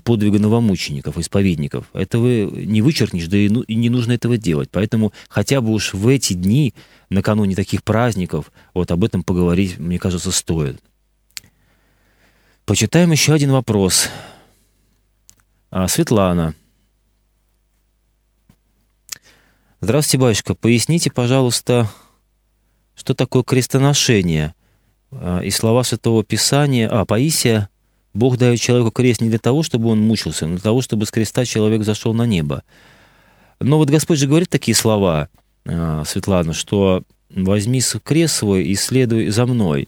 [0.04, 1.90] подвига новомучеников, исповедников.
[1.94, 4.70] Этого не вычеркнешь, да и, ну, и не нужно этого делать.
[4.72, 6.74] Поэтому хотя бы уж в эти дни,
[7.10, 10.82] накануне таких праздников, вот об этом поговорить, мне кажется, стоит.
[12.66, 14.10] Почитаем еще один вопрос.
[15.70, 16.56] А, Светлана
[19.84, 20.56] Здравствуйте, батюшка.
[20.56, 21.90] Поясните, пожалуйста,
[22.96, 24.56] что такое крестоношение?
[25.12, 27.68] А, и слова Святого Писания, а, Паисия,
[28.14, 31.12] Бог дает человеку крест не для того, чтобы он мучился, но для того, чтобы с
[31.12, 32.64] креста человек зашел на небо.
[33.60, 35.30] Но вот Господь же говорит такие слова,
[35.66, 39.88] а, Светлана, что возьми крест свой и следуй за мной.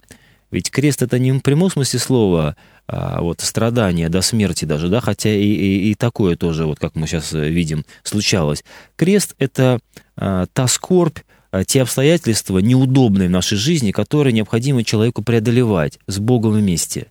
[0.52, 2.56] Ведь крест это не в прямом смысле слова,
[2.88, 6.96] а, вот, страдания до смерти даже, да, хотя и, и, и такое тоже, вот как
[6.96, 8.64] мы сейчас э, видим, случалось.
[8.96, 9.80] Крест— это
[10.16, 11.20] а, та скорбь,
[11.52, 17.08] а, те обстоятельства неудобные в нашей жизни, которые необходимо человеку преодолевать с Богом вместе.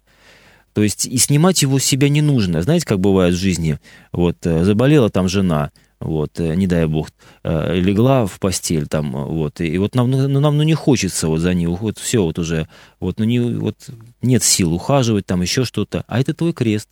[0.74, 2.60] То есть и снимать его с себя не нужно.
[2.62, 3.78] Знаете, как бывает в жизни?
[4.12, 5.70] Вот э, заболела там жена,
[6.00, 7.08] вот, э, не дай бог,
[7.44, 11.38] э, легла в постель там, вот, и вот нам, ну, нам, ну, не хочется вот
[11.38, 12.68] за ней, вот, все, вот уже,
[13.00, 13.76] вот, ну, не, вот,
[14.20, 16.88] нет сил ухаживать, там, еще что-то, а это твой крест,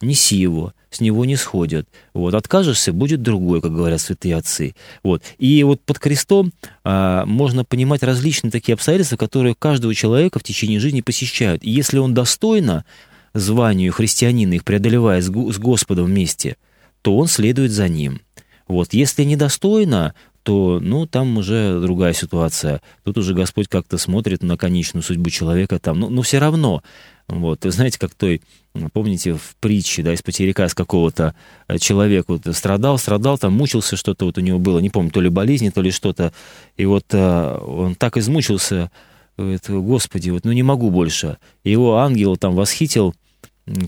[0.00, 5.22] неси его, с него не сходят, вот, откажешься, будет другой, как говорят святые отцы, вот,
[5.38, 6.52] и вот под крестом
[6.84, 11.98] а, можно понимать различные такие обстоятельства, которые каждого человека в течение жизни посещают, и если
[11.98, 12.84] он достойно
[13.34, 16.56] званию христианина их преодолевая с, с Господом вместе,
[17.02, 18.20] то он следует за ним.
[18.66, 18.92] Вот.
[18.92, 22.80] Если недостойно, то, ну, там уже другая ситуация.
[23.04, 26.00] Тут уже Господь как-то смотрит на конечную судьбу человека там.
[26.00, 26.82] Ну, но все равно,
[27.28, 28.40] вот, вы знаете, как той,
[28.92, 31.34] помните, в притче, да, из потеряка с какого-то
[31.66, 35.20] э, человека вот, страдал, страдал, там мучился, что-то вот у него было, не помню, то
[35.20, 36.32] ли болезни, то ли что-то,
[36.76, 38.92] и вот а, он так измучился,
[39.36, 41.38] говорит, Господи, вот, ну не могу больше.
[41.64, 43.14] Его ангел там восхитил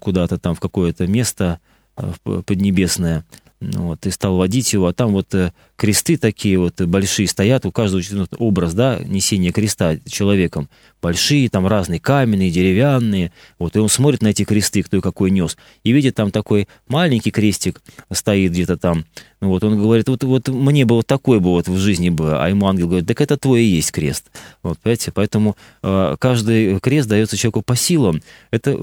[0.01, 1.61] куда-то там в какое-то место,
[1.97, 3.25] в Поднебесное,
[3.61, 7.71] вот, и стал водить его, а там вот э, кресты такие вот большие стоят, у
[7.71, 8.03] каждого
[8.39, 10.69] образ, да, несения креста человеком,
[11.01, 15.31] большие, там разные, каменные, деревянные, вот, и он смотрит на эти кресты, кто и какой
[15.31, 17.81] нес, и видит там такой маленький крестик
[18.13, 19.05] стоит где-то там,
[19.41, 22.49] вот, он говорит, вот, вот мне бы вот такой бы вот в жизни бы, а
[22.49, 24.33] ему ангел говорит, так это твой и есть крест,
[24.65, 28.21] вот, понимаете, поэтому э, каждый крест дается человеку по силам,
[28.51, 28.77] это,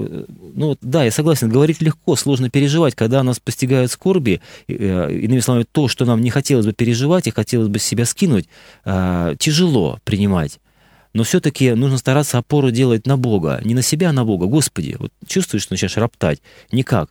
[0.54, 4.72] ну, да, я согласен, говорить легко, сложно переживать, когда нас постигают скорби, э,
[5.12, 6.85] иными словами, то, что нам не хотелось бы переживать
[7.26, 8.48] и хотелось бы себя скинуть,
[8.84, 10.60] э, тяжело принимать.
[11.12, 13.60] Но все-таки нужно стараться опору делать на Бога.
[13.64, 14.46] Не на себя, а на Бога.
[14.46, 16.42] Господи, вот чувствуешь, что начинаешь роптать?
[16.72, 17.10] Никак.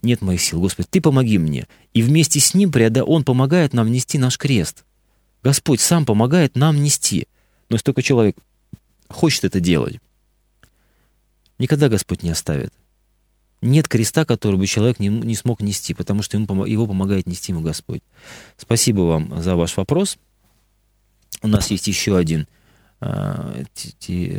[0.00, 0.60] Нет моих сил.
[0.60, 1.66] Господи, Ты помоги мне.
[1.92, 3.04] И вместе с Ним, преодо...
[3.04, 4.84] Он помогает нам нести наш крест.
[5.42, 7.28] Господь сам помогает нам нести.
[7.68, 8.36] Но если только человек
[9.08, 9.98] хочет это делать,
[11.58, 12.72] никогда Господь не оставит.
[13.62, 17.52] Нет креста, который бы человек не, не смог нести, потому что ему, его помогает нести
[17.52, 18.02] ему Господь.
[18.58, 20.18] Спасибо вам за ваш вопрос.
[21.42, 22.46] У нас есть еще один–
[23.04, 23.52] а,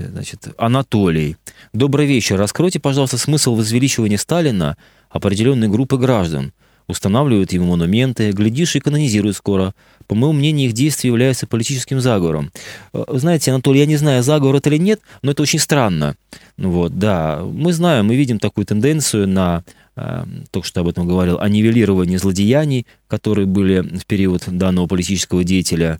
[0.09, 1.35] значит, Анатолий.
[1.73, 2.37] Добрый вечер.
[2.37, 4.77] Раскройте, пожалуйста, смысл возвеличивания Сталина
[5.09, 6.53] определенной группы граждан.
[6.87, 9.73] Устанавливают ему монументы, глядишь, и канонизируют скоро.
[10.07, 12.51] По моему мнению, их действия являются политическим заговором.
[12.93, 16.15] А, знаете, Анатолий, я не знаю, заговор это или нет, но это очень странно.
[16.57, 19.63] Вот, да, мы знаем, мы видим такую тенденцию на
[19.95, 25.43] а, только что об этом говорил, о нивелировании злодеяний, которые были в период данного политического
[25.43, 25.99] деятеля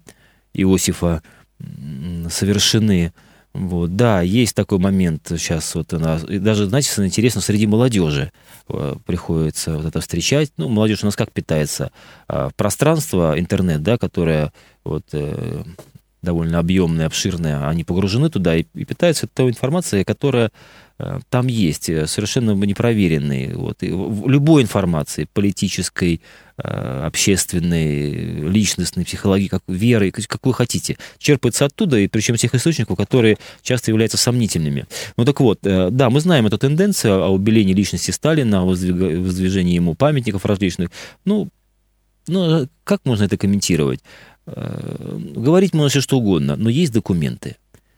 [0.54, 1.22] Иосифа
[2.30, 3.14] совершены.
[3.54, 6.24] Вот, да, есть такой момент сейчас вот у нас.
[6.24, 8.32] И даже, знаете, интересно, среди молодежи
[8.68, 10.52] э, приходится вот это встречать.
[10.58, 11.92] Ну, молодежь у нас как питается?
[12.28, 14.52] А, пространство, интернет, да, которое
[14.84, 15.64] вот э,
[16.24, 20.52] довольно объемное, обширное, они погружены туда и, и питаются той информацией, которая
[21.00, 23.56] Э, там есть э, совершенно непроверенные.
[23.56, 26.22] Вот, и любой информации, политической,
[26.58, 28.12] э, общественной,
[28.48, 33.92] личностной, психологии, как, веры, как вы хотите, черпается оттуда, и причем тех источников, которые часто
[33.92, 34.86] являются сомнительными.
[35.18, 39.96] Ну так вот, да, мы знаем эту тенденцию о убелении личности Сталина, о воздвижении ему
[39.96, 40.90] памятников различных.
[41.26, 41.50] Ну,
[42.28, 44.00] ну, как можно это комментировать?
[44.46, 47.56] Говорить можно все что угодно, но есть документы.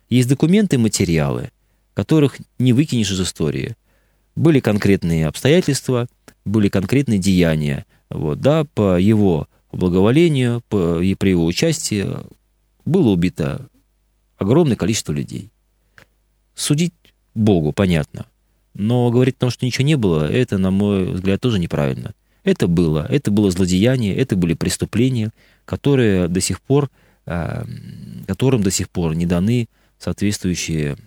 [0.09, 1.51] Есть документы, материалы,
[1.93, 3.75] которых не выкинешь из истории.
[4.35, 6.07] Были конкретные обстоятельства,
[6.43, 7.85] были конкретные деяния.
[8.09, 12.07] Вот, да, по его благоволению, по, и при его участии
[12.85, 13.67] было убито
[14.37, 15.49] огромное количество людей.
[16.53, 16.93] Судить
[17.33, 18.27] Богу, понятно.
[18.73, 22.13] Но говорить о том, что ничего не было, это, на мой взгляд, тоже неправильно.
[22.43, 23.07] Это было.
[23.09, 25.31] Это было злодеяние, это были преступления,
[25.65, 26.89] которые до сих пор,
[27.25, 27.65] э,
[28.27, 29.67] которым до сих пор не даны
[29.99, 30.97] соответствующие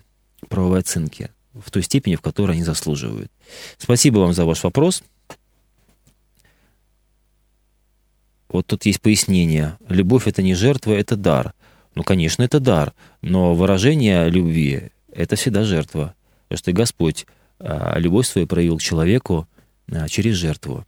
[0.47, 3.31] правовой оценки в той степени, в которой они заслуживают.
[3.77, 5.03] Спасибо вам за ваш вопрос.
[8.47, 9.77] Вот тут есть пояснение.
[9.87, 11.53] Любовь– это не жертва, это дар.
[11.95, 16.15] Ну, конечно, это дар, но выражение любви– это всегда жертва.
[16.47, 17.27] Потому что Господь
[17.59, 19.47] а, любовь свою проявил к человеку
[19.91, 20.85] а, через жертву.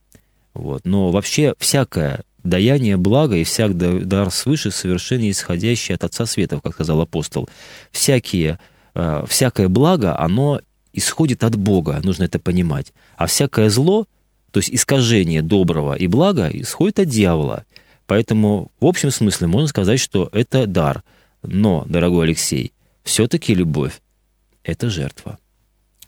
[0.54, 0.86] Вот.
[0.86, 6.74] Но вообще всякое даяние блага и всяк дар свыше совершенно исходящий от Отца Светов, как
[6.74, 7.50] сказал апостол.
[7.92, 8.60] Всякие
[8.94, 10.62] Э, всякое благо, оно
[10.94, 12.94] исходит от Бога, нужно это понимать.
[13.16, 14.06] А всякое зло,
[14.52, 17.66] то есть искажение доброго и блага, исходит от дьявола.
[18.08, 21.04] Поэтому в общем смысле можно сказать, что это дар.
[21.44, 22.74] Но, дорогой Алексей,
[23.04, 24.02] все-таки любовь–
[24.64, 25.40] это жертва.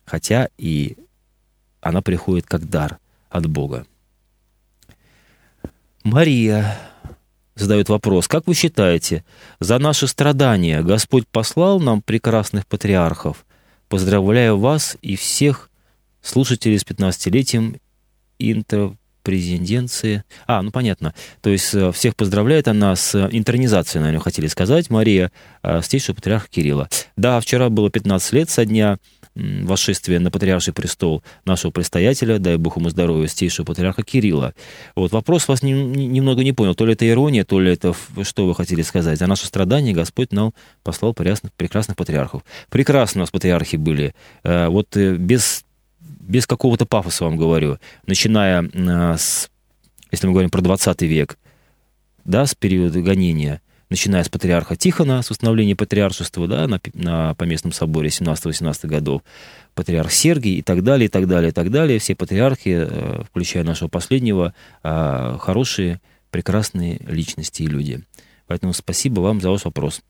[0.05, 0.97] Хотя и
[1.79, 3.86] она приходит как дар от Бога.
[6.03, 6.77] Мария
[7.55, 9.23] задают вопрос, как вы считаете,
[9.59, 13.45] за наши страдания Господь послал нам прекрасных патриархов?
[13.87, 15.69] Поздравляю вас и всех
[16.21, 17.79] слушателей с 15-летием
[18.37, 20.23] интерпрезиденции.
[20.45, 21.13] А, ну понятно.
[21.41, 25.31] То есть э, всех поздравляет она с интернизацией, наверное, хотели сказать, Мария,
[25.61, 26.89] э, стейшего патриарха Кирилла.
[27.15, 28.97] Да, вчера было 15 лет со дня
[29.36, 34.53] восшествия на патриарший престол нашего предстоятеля, дай бог ему здоровья, стейшего патриарха Кирилла.
[34.95, 37.95] Вот вопрос вас не, не, немного не понял, то ли это ирония, то ли это
[38.23, 39.17] что вы хотели сказать.
[39.17, 40.53] За наше страдание Господь нам
[40.84, 42.43] послал прекрасных, прекрасных патриархов.
[42.69, 44.13] Прекрасно у нас патриархи были.
[44.43, 45.65] Э, вот э, без,
[45.99, 49.49] без какого-то пафоса вам говорю, начиная э, с,
[50.11, 51.38] если мы говорим про 20 век,
[52.23, 53.61] да, с периода гонения–
[53.93, 59.21] начиная с патриарха Тихона, с установления патриаршества да, на, на Поместном соборе 17-18 годов,
[59.75, 61.99] патриарх Сергий и так далее, и так далее, и так далее.
[61.99, 68.01] Все патриархи, э, включая нашего последнего, э, хорошие, прекрасные личности и люди.
[68.47, 70.01] Поэтому спасибо вам за ваш вопрос.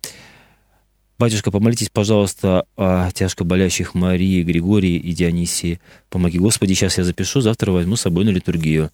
[1.19, 5.81] Батюшка, помолитесь, пожалуйста, о тяжко болящих Марии, Григории и Дионисии.
[6.09, 8.91] Помоги, Господи, сейчас я запишу, завтра возьму с собой на литургию.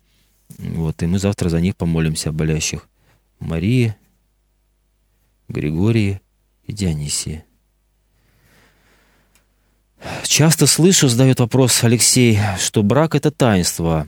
[0.57, 2.87] Вот, и мы завтра за них помолимся, о болящих
[3.39, 3.95] Марии,
[5.49, 6.21] Григории
[6.63, 7.43] и Дионисии.
[10.23, 14.07] Часто слышу, задает вопрос Алексей, что брак– это таинство.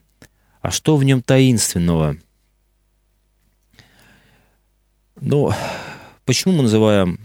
[0.62, 2.16] А что в нем таинственного?
[5.20, 5.52] Ну,
[6.26, 7.20] почему мы называем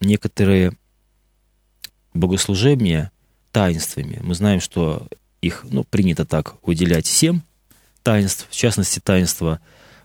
[0.00, 0.72] некоторые
[2.12, 3.12] богослужения
[3.52, 4.18] таинствами?
[4.22, 5.08] Мы знаем, что
[5.40, 7.40] их ну, принято так выделять семь
[8.02, 9.60] таинств, в частности, таинство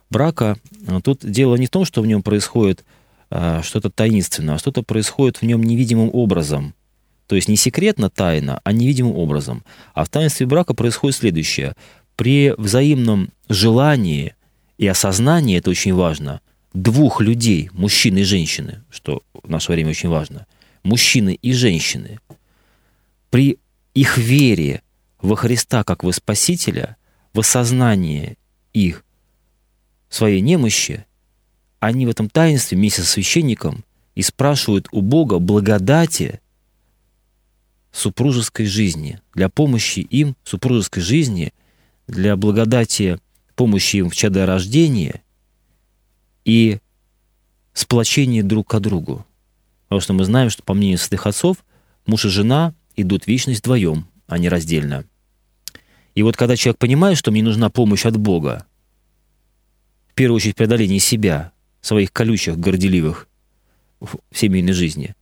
[0.09, 0.57] брака.
[1.03, 2.85] Тут дело не в том, что в нем происходит
[3.29, 6.73] что-то таинственное, а что-то происходит в нем невидимым образом–
[7.27, 9.63] то есть не секретно, тайно, а невидимым образом.
[9.93, 11.73] А в таинстве брака происходит следующее.
[12.15, 14.35] При взаимном желании
[14.77, 16.41] и осознании, это очень важно,
[16.73, 20.45] двух людей, мужчины и женщины, что в наше время очень важно,
[20.83, 22.19] мужчины и женщины,
[23.31, 23.59] при
[23.93, 24.81] их вере
[25.21, 26.97] во Христа как во Спасителя,
[27.33, 28.37] в осознании
[28.73, 29.03] их
[30.09, 31.05] своей немощи,
[31.79, 33.83] они в этом таинстве вместе со священником
[34.15, 36.39] и спрашивают у Бога благодати
[37.91, 41.53] супружеской жизни, для помощи им супружеской жизни,
[42.07, 43.19] для благодати
[43.55, 45.21] помощи им в чадорождении
[46.43, 46.79] и
[47.73, 49.25] сплочения друг к другу.
[49.87, 51.63] Потому что мы знаем, что по мнению святых отцов,
[52.05, 55.05] муж и жена идут в вечность вдвоем, а не раздельно.
[56.15, 58.65] И вот когда человек понимает, что мне нужна помощь от Бога,
[60.09, 61.51] в первую очередь преодоление себя,
[61.85, 63.27] своих колючих, горделивых
[63.99, 65.15] в семейной жизни,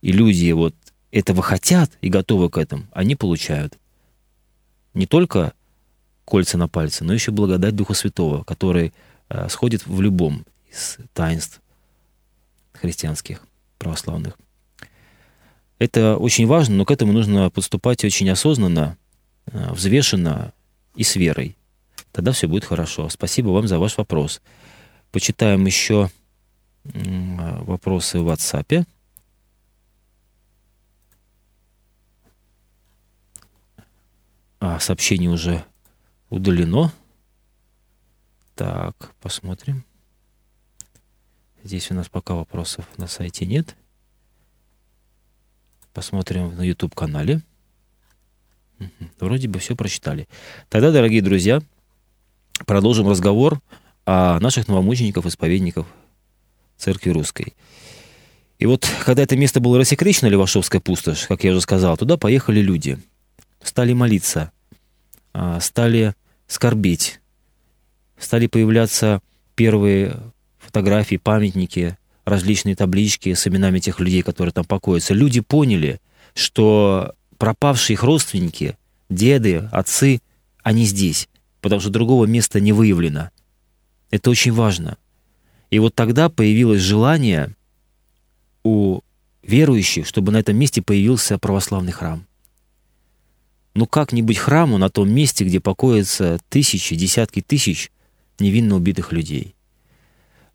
[0.00, 0.74] и люди вот
[1.10, 3.78] этого хотят и готовы к этому, они получают
[4.94, 5.52] не только
[6.24, 8.94] кольца на пальце, но еще благодать Духа Святого, который
[9.28, 11.60] э, сходит в любом из таинств
[12.72, 13.42] христианских,
[13.78, 14.38] православных.
[15.78, 18.96] Это очень важно, но к этому нужно подступать очень осознанно,
[19.46, 20.54] э, взвешенно
[20.94, 21.56] и с верой.
[22.10, 23.10] Тогда все будет хорошо.
[23.10, 24.40] Спасибо вам за ваш вопрос.
[25.16, 26.10] Почитаем еще
[26.84, 28.86] вопросы в WhatsApp.
[34.60, 35.64] А, сообщение уже
[36.28, 36.92] удалено.
[38.56, 39.86] Так, посмотрим.
[41.64, 43.74] Здесь у нас пока вопросов на сайте нет.
[45.94, 47.40] Посмотрим на YouTube-канале.
[49.18, 50.28] Вроде бы все прочитали.
[50.68, 51.62] Тогда, дорогие друзья,
[52.66, 53.62] продолжим разговор
[54.06, 55.86] о наших новомучеников, исповедников
[56.78, 57.54] Церкви Русской.
[58.58, 62.60] И вот, когда это место было рассекречено, Левашовская пустошь, как я уже сказал, туда поехали
[62.60, 62.98] люди–
[63.66, 64.52] стали молиться,
[65.32, 66.14] а, стали
[66.46, 67.20] скорбить,
[68.18, 69.20] стали появляться
[69.54, 70.16] первые
[70.58, 75.14] фотографии, памятники, различные таблички с именами тех людей, которые там покоятся.
[75.14, 76.00] Люди поняли,
[76.34, 78.76] что пропавшие их родственники,
[79.08, 80.20] деды, отцы,
[80.62, 81.28] они здесь,
[81.60, 83.30] потому что другого места не выявлено.
[84.10, 84.98] Это очень важно.
[85.70, 87.54] И вот тогда появилось желание
[88.62, 89.00] у
[89.42, 92.26] верующих, чтобы на этом месте появился православный храм
[93.76, 97.92] ну как-нибудь храму на том месте, где покоятся тысячи, десятки тысяч
[98.38, 99.54] невинно убитых людей.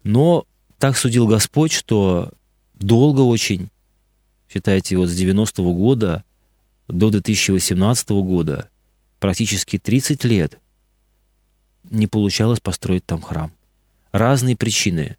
[0.04, 0.46] Но
[0.80, 2.32] так судил Господь, что
[2.74, 3.70] долго очень,
[4.52, 6.24] считайте, вот с 90-го года
[6.88, 8.70] до 2018 года,
[9.20, 10.60] практически 30 лет,
[11.90, 13.52] не получалось построить там храм.
[14.12, 15.18] Разные причины.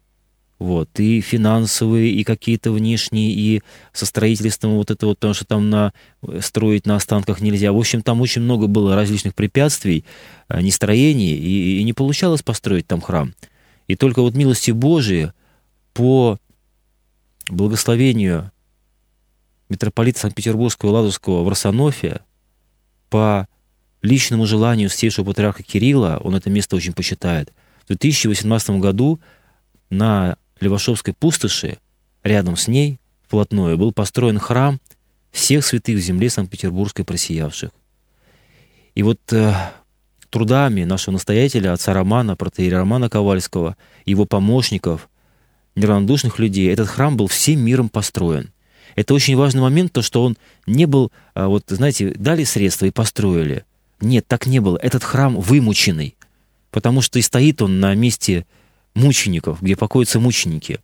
[0.59, 3.61] Вот, и финансовые, и какие-то внешние, и
[3.91, 5.91] со строительством вот это вот, потому что там на,
[6.39, 7.73] строить на останках нельзя.
[7.73, 10.05] В общем, там очень много было различных препятствий,
[10.47, 13.33] а, нестроений, и, и не получалось построить там храм.
[13.87, 15.33] И только вот милости Божии
[15.93, 16.39] по
[17.49, 18.51] благословению
[19.67, 22.21] митрополита Санкт-Петербургского и Ладожского в Росонофе,
[23.09, 23.47] по
[24.03, 27.51] личному желанию святейшего патриарха Кирилла, он это место очень почитает,
[27.85, 29.19] в 2018 году
[29.89, 31.77] на Левашовской пустоши,
[32.23, 34.79] рядом с ней, вплотную, был построен храм
[35.31, 37.71] всех святых в земле Санкт-Петербургской просиявших.
[38.93, 39.53] И вот э,
[40.29, 43.75] трудами нашего настоятеля, отца Романа, протеера Романа Ковальского,
[44.05, 45.09] его помощников,
[45.75, 48.51] неравнодушных людей, этот храм был всем миром построен.
[48.95, 50.37] Это очень важный момент, то, что он
[50.67, 53.65] не был, э, вот, знаете, дали средства и построили.
[54.03, 54.77] Нет, так не было.
[54.81, 56.15] Этот храм вымученный,
[56.71, 58.45] потому что и стоит он на месте
[58.93, 60.79] мучеников, где покоятся мученики.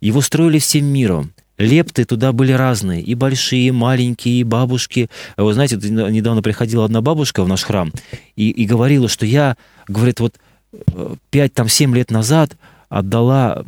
[0.00, 1.32] Его строили всем миром.
[1.58, 5.08] Лепты туда были разные, и большие, и маленькие, и бабушки.
[5.36, 7.92] Вы знаете, недавно приходила одна бабушка в наш храм
[8.34, 10.34] и, и говорила, что я, говорит, вот
[10.72, 12.56] э, пять там семь лет назад
[12.88, 13.64] отдала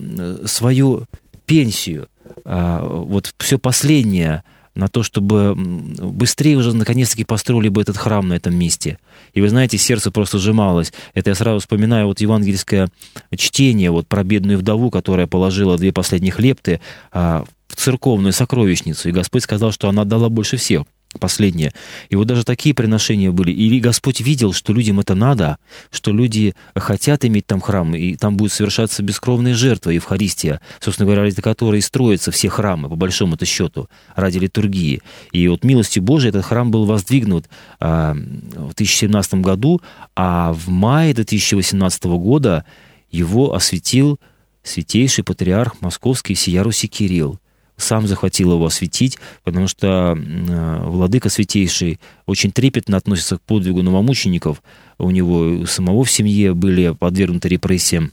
[0.47, 1.05] свою
[1.47, 2.09] пенсию
[2.45, 4.43] а, вот все последнее
[4.75, 8.99] на то, чтобы быстрее уже наконец-таки построили бы этот храм на этом месте.
[9.33, 10.93] И вы знаете, сердце просто сжималось.
[11.15, 12.89] Это я сразу вспоминаю вот евангельское
[13.37, 16.81] чтение вот про бедную вдову, которая положила две последних лепты
[17.13, 19.09] а, в церковную сокровищницу.
[19.09, 20.85] И Господь сказал, что она дала больше всех
[21.19, 21.73] последнее.
[22.09, 23.53] И вот даже такие приношения были.
[23.53, 25.59] И Господь видел, что людям это надо,
[25.91, 31.23] что люди хотят иметь там храм, и там будет совершаться бескровная жертва, Евхаристия, собственно говоря,
[31.23, 35.03] ради которой и строятся все храмы, по большому-то счету, ради литургии.
[35.33, 37.47] И вот милостью Божией этот храм был воздвигнут
[37.81, 39.81] а, в 2017 году,
[40.17, 42.65] а в мае 2018 года
[43.11, 44.19] его осветил
[44.63, 47.39] святейший патриарх московский Сия Руси Кирилл
[47.77, 54.63] сам захватил его осветить, потому что э, владыка святейший очень трепетно относится к подвигу новомучеников.
[54.99, 58.13] У него самого в семье были подвергнуты репрессиям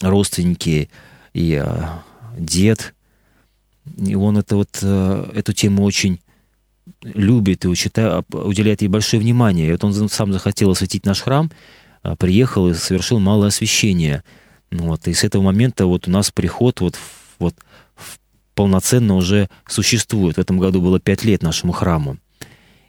[0.00, 0.90] родственники
[1.32, 1.84] и э,
[2.38, 2.94] дед.
[3.96, 6.20] И он это вот, э, эту тему очень
[7.02, 9.68] любит и уделяет ей большое внимание.
[9.68, 11.50] И вот он сам захотел осветить наш храм,
[12.18, 14.24] приехал и совершил малое освящение.
[14.70, 16.96] Вот, и с этого момента вот у нас приход вот,
[17.38, 17.54] вот
[18.58, 20.34] полноценно уже существует.
[20.34, 22.16] В этом году было пять лет нашему храму.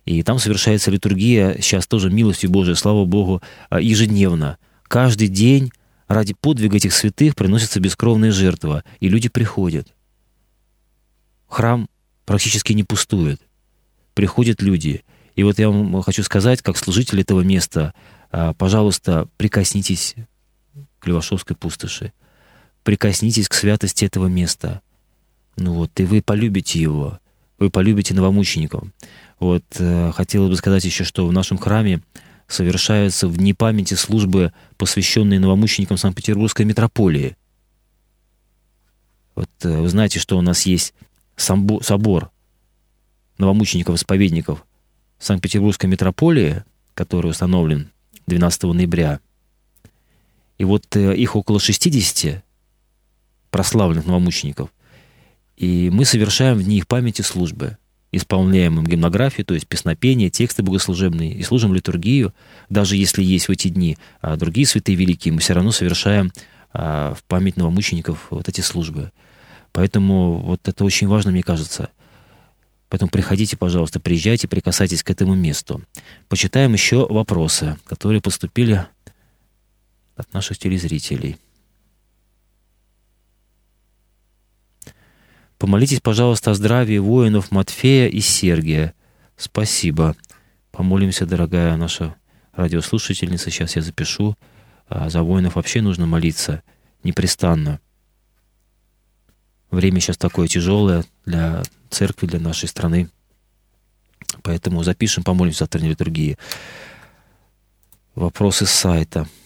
[0.04, 4.58] И там совершается литургия, сейчас тоже милостью Божией, слава Богу, а, ежедневно.
[4.88, 5.72] Каждый день
[6.08, 9.94] ради подвига этих святых приносится бескровная жертва, и люди приходят.
[11.48, 11.88] Храм
[12.26, 13.40] практически не пустует.
[14.16, 15.04] Приходят люди.
[15.36, 17.94] И вот я вам хочу сказать, как служитель этого места,
[18.32, 20.16] а, пожалуйста, прикоснитесь
[20.98, 22.12] к Левашовской пустоши.
[22.82, 24.82] Прикоснитесь к святости этого места.
[25.60, 27.20] Ну вот, и вы полюбите его,
[27.58, 28.88] вы полюбите новомучеников.
[29.40, 32.02] Вот, э, хотелось бы сказать еще, что в нашем храме
[32.48, 37.36] совершаются в дни памяти службы, посвященные новомученикам Санкт-Петербургской митрополии.
[39.36, 40.94] Вот э, вы знаете, что у нас есть
[41.36, 42.32] собор
[43.38, 44.66] новомучеников-исповедников
[45.20, 47.92] Санкт-Петербургской митрополии, который установлен
[48.28, 49.20] 12 ноября.
[50.58, 52.44] И вот э, их около 60
[53.52, 54.70] прославленных новомучеников.
[55.60, 57.78] И мы совершаем в них памяти службы.
[58.14, 62.34] Исполняем им гимнографию, то есть песнопение, тексты богослужебные, и служим литургию.
[62.70, 66.32] Даже если есть в эти дни а другие святые великие, мы все равно совершаем
[66.72, 69.12] а, в память новомучеников вот эти службы.
[69.74, 71.90] Поэтому вот это очень важно, мне кажется.
[72.88, 75.84] Поэтому приходите, пожалуйста, приезжайте, прикасайтесь к этому месту.
[76.30, 78.88] Почитаем еще вопросы, которые поступили
[80.16, 81.38] от наших телезрителей.
[85.60, 88.94] Помолитесь, пожалуйста, о здравии воинов Матфея и Сергия.
[89.36, 90.16] Спасибо.
[90.72, 92.16] Помолимся, дорогая наша
[92.54, 93.52] радиослушательница.
[93.52, 94.38] Сейчас я запишу.
[94.88, 96.64] А за воинов вообще нужно молиться
[97.04, 97.82] непрестанно.
[99.70, 103.10] Время сейчас такое тяжелое для церкви, для нашей страны.
[104.44, 106.38] Поэтому запишем, помолимся завтра на литургии.
[108.16, 109.28] Вопросы с сайта–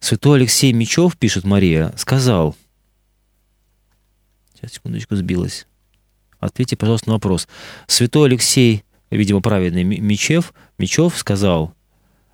[0.00, 2.54] Святой Алексей Мечев, пишет Мария, сказал,
[4.54, 5.66] сейчас, секундочку, сбилась.
[6.38, 7.48] Ответьте, пожалуйста, на вопрос.
[7.86, 11.72] Святой Алексей, видимо, праведный Мечев, Мечев сказал,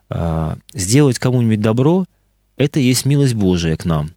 [0.08, 2.04] «А, сделать кому-нибудь добро–
[2.56, 4.10] это есть милость Божия к нам.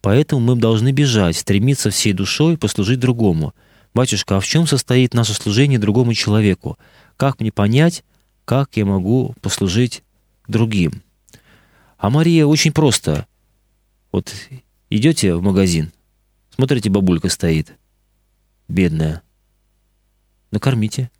[0.00, 3.54] Поэтому мы должны бежать, стремиться всей душой послужить другому.
[3.94, 6.78] Батюшка, а в чем состоит наше служение другому человеку?
[7.16, 8.02] Как мне понять,
[8.44, 10.02] как я могу послужить
[10.48, 11.02] другим?
[12.02, 13.28] А Мария очень просто.
[14.10, 14.34] Вот
[14.90, 15.92] идете в магазин,
[16.50, 17.74] смотрите, бабулька стоит,
[18.66, 19.22] бедная.
[20.50, 21.12] Накормите.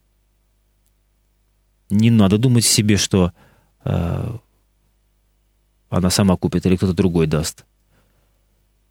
[1.89, 3.33] Не надо думать себе, что
[3.85, 4.39] э,
[5.89, 7.64] она сама купит или кто-то другой даст.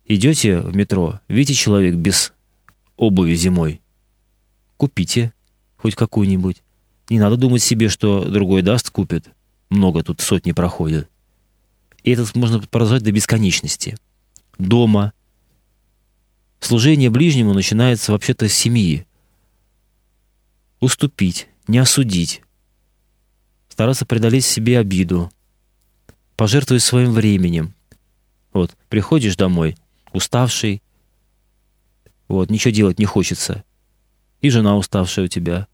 [0.06, 2.32] Идете в метро, видите человек без
[2.96, 3.82] обуви зимой,
[4.78, 5.34] купите
[5.76, 6.64] хоть какую-нибудь.
[7.10, 9.28] Не надо думать себе, что другой даст, купит.
[9.70, 11.11] Много тут сотни проходят.
[12.04, 13.98] И это можно продолжать до бесконечности.
[14.58, 15.14] Дома.
[16.60, 19.06] Служение ближнему начинается вообще-то с семьи.
[20.80, 22.42] Уступить, не осудить.
[23.70, 25.32] Стараться преодолеть себе обиду.
[26.36, 27.74] Пожертвовать своим временем.
[28.54, 29.78] Вот, приходишь домой,
[30.12, 30.82] уставший,
[32.28, 33.64] вот, ничего делать не хочется.
[34.42, 35.68] И жена уставшая у тебя,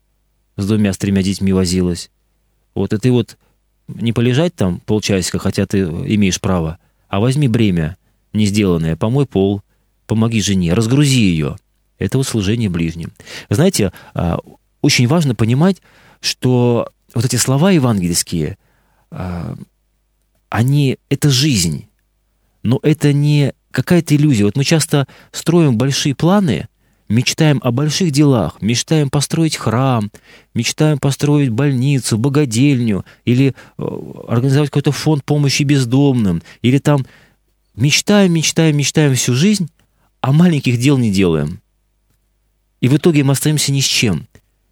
[0.55, 2.09] с двумя, с тремя детьми возилась.
[2.73, 3.38] Вот, и ты вот
[3.88, 6.77] не полежать там полчасика, хотя ты имеешь право,
[7.07, 7.97] а возьми бремя
[8.33, 9.61] не сделанное, помой пол,
[10.05, 11.57] помоги жене, разгрузи ее.
[11.97, 13.11] Это вот служение ближним.
[13.49, 14.39] Знаете, а,
[14.81, 15.81] очень важно понимать,
[16.19, 18.57] что вот эти слова евангельские,
[19.09, 19.55] а,
[20.49, 21.88] они— это жизнь.
[22.63, 24.45] Но это не какая-то иллюзия.
[24.45, 26.67] Вот мы часто строим большие планы,
[27.09, 30.11] мечтаем о больших делах, мечтаем построить храм,
[30.53, 37.05] мечтаем построить больницу, богадельню или э, организовать какой-то фонд помощи бездомным, или там
[37.75, 39.69] мечтаем, мечтаем, мечтаем всю жизнь,
[40.21, 41.61] а маленьких дел не делаем.
[42.81, 44.27] И в итоге мы остаемся ни с чем.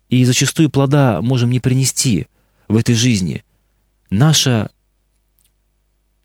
[0.10, 2.28] И зачастую плода можем не принести
[2.68, 3.44] в этой жизни.
[4.10, 4.70] Наша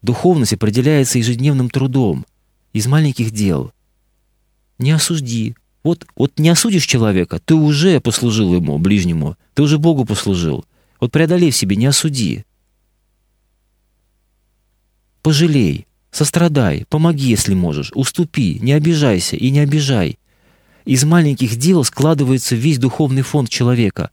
[0.02, 2.26] духовность определяется ежедневным трудом
[2.72, 3.72] из маленьких дел.
[4.78, 5.54] Не осужди.
[5.82, 10.64] Вот, вот не осудишь человека, ты уже послужил ему, ближнему, ты уже Богу послужил.
[11.00, 12.44] Вот преодолей в себе, не осуди.
[15.22, 20.18] Пожалей, сострадай, помоги, если можешь, уступи, не обижайся и не обижай.
[20.84, 24.10] Из маленьких дел складывается весь духовный фонд человека.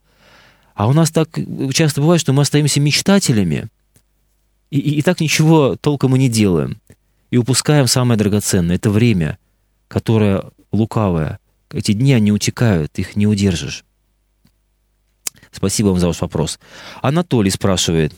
[0.74, 1.38] А у нас так
[1.74, 3.68] часто бывает, что мы остаемся мечтателями,
[4.70, 6.80] и, и, и так ничего толком и не делаем.
[7.32, 9.38] И упускаем самое драгоценное— это время,
[9.88, 11.40] которое лукавое.
[11.72, 13.84] Эти дни, они утекают, их не удержишь.
[15.52, 16.60] Спасибо вам за ваш вопрос.
[17.02, 18.14] Анатолий спрашивает.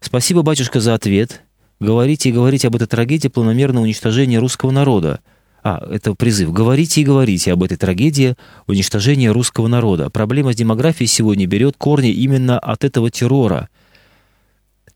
[0.00, 1.42] Спасибо, батюшка, за ответ.
[1.80, 5.20] Говорите и говорите об этой трагедии планомерного уничтожения русского народа.
[5.62, 6.52] А, это призыв.
[6.52, 10.08] Говорите и говорите об этой трагедии уничтожения русского народа.
[10.10, 13.68] Проблема с демографией сегодня берет корни именно от этого террора,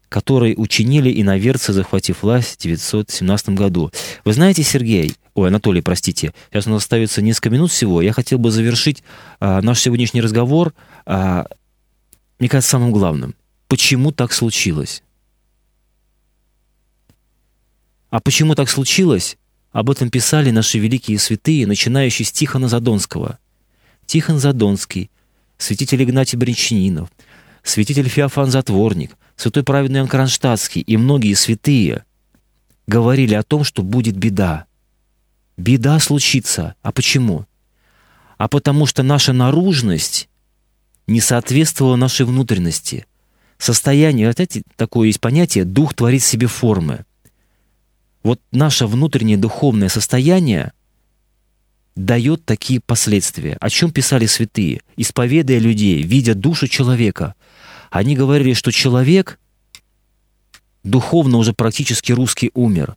[0.09, 3.91] который учинили иноверцы, захватив власть в 1917 году.
[4.25, 8.39] Вы знаете, Сергей, ой, Анатолий, простите, сейчас у нас остается несколько минут всего, я хотел
[8.39, 9.03] бы завершить
[9.41, 10.74] а, наш сегодняшний разговор,
[11.07, 11.47] а,
[12.39, 13.35] мне кажется, самым главным.
[13.68, 15.03] Почему так случилось?
[18.11, 19.39] А почему так случилось?
[19.70, 23.39] Об этом писали наши великие святые, начинающие с Тихона Задонского.
[24.05, 25.11] Тихон Задонский,
[25.57, 27.09] святитель Игнатий Бринчанинов,
[27.62, 32.05] святитель Феофан Затворник, святой праведный Иоанн Кронштадтский и многие святые
[32.87, 34.66] говорили о том, что будет беда.
[35.57, 36.74] Беда случится.
[36.82, 37.46] А почему?
[38.38, 40.28] А потому что наша наружность
[41.07, 43.07] не соответствовала нашей внутренности.
[43.59, 47.05] Состояние, эти, такое есть понятие, дух творит себе формы.
[48.22, 50.72] Вот наше внутреннее духовное состояние
[51.94, 53.57] дает такие последствия.
[53.61, 54.80] О чем писали святые?
[54.96, 57.34] Исповедая людей, видя душу человека–
[57.92, 59.38] они говорили, что человек
[60.82, 62.96] духовно уже практически русский умер.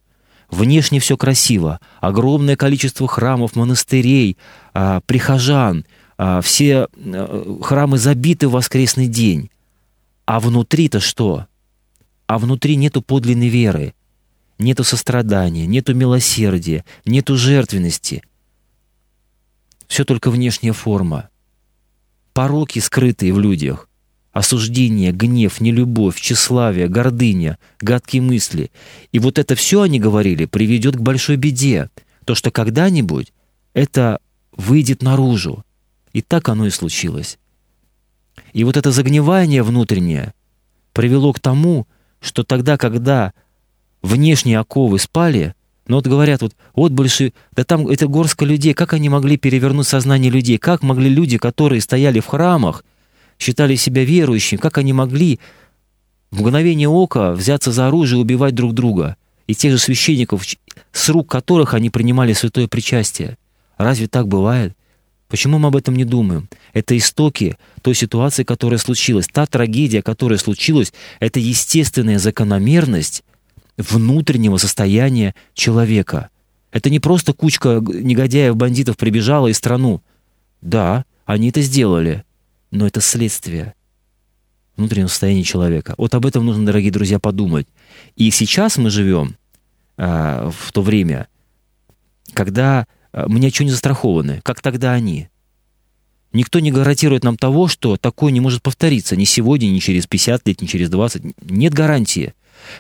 [0.50, 4.38] Внешне все красиво, огромное количество храмов, монастырей,
[4.74, 5.86] а, прихожан,
[6.18, 9.50] а, все а, храмы забиты в воскресный день.
[10.26, 11.48] А внутри-то что?
[12.28, 13.94] А внутри нету подлинной веры,
[14.58, 18.24] нету сострадания, нету милосердия, нету жертвенности.
[19.88, 21.30] Все только внешняя форма.
[22.34, 23.90] Пороки скрытые в людях–
[24.36, 28.70] осуждение, гнев, нелюбовь, тщеславие, гордыня, гадкие мысли.
[29.14, 31.90] И вот это все, они говорили, приведет к большой беде.
[32.26, 33.32] То, что когда-нибудь
[33.74, 34.20] это
[34.52, 35.64] выйдет наружу.
[36.12, 37.40] И так оно и случилось.
[38.52, 40.34] И вот это загнивание внутреннее
[40.92, 41.88] привело к тому,
[42.20, 43.32] что тогда, когда
[44.02, 45.56] внешние оковы спали,
[45.88, 49.88] ну вот говорят, вот, вот больше, да там это горстка людей, как они могли перевернуть
[49.88, 52.84] сознание людей, как могли люди, которые стояли в храмах,
[53.40, 55.40] считали себя верующими, как они могли
[56.32, 59.18] в мгновение ока взяться за оружие и убивать друг друга,
[59.48, 60.44] и тех же священников,
[60.92, 63.38] с рук которых они принимали святое причастие.
[63.78, 64.76] Разве так бывает?
[65.28, 66.50] Почему мы об этом не думаем?
[66.74, 69.28] Это истоки той ситуации, которая случилась.
[69.28, 73.24] Та трагедия, которая случилась, это естественная закономерность
[73.78, 76.30] внутреннего состояния человека.
[76.72, 80.02] Это не просто кучка негодяев, бандитов прибежала из страну.
[80.62, 82.24] Да, они это сделали
[82.76, 83.74] но это следствие
[84.76, 85.96] внутреннего состояния человека.
[85.98, 87.68] Вот об этом нужно, дорогие друзья, подумать.
[88.16, 89.38] И сейчас мы живем
[89.98, 91.28] э, в то время,
[92.34, 95.30] когда э, мы ни от чего не застрахованы, как тогда они.
[96.34, 100.46] Никто не гарантирует нам того, что такое не может повториться ни сегодня, ни через 50
[100.46, 101.50] лет, ни через 20.
[101.50, 102.34] Нет гарантии.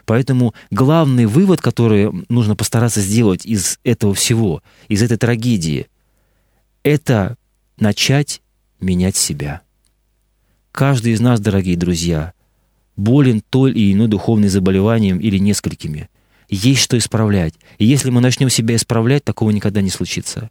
[0.06, 5.88] Поэтому главный вывод, который нужно постараться сделать из этого всего, из этой трагедии,
[6.84, 7.38] это
[7.78, 8.42] начать
[8.82, 9.62] менять себя.
[10.76, 12.34] Каждый из нас, дорогие друзья,
[12.98, 16.10] болен той или иной духовным заболеванием или несколькими.
[16.50, 17.54] Есть что исправлять.
[17.78, 20.50] И если мы начнем себя исправлять, такого никогда не случится.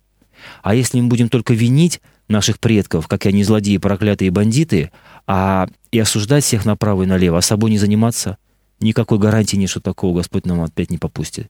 [0.62, 4.92] А если мы будем только винить наших предков, как они злодеи, проклятые бандиты,
[5.26, 8.38] а и осуждать всех направо и налево, а собой не заниматься,
[8.80, 11.48] никакой гарантии нет, что такого Господь нам опять не попустит.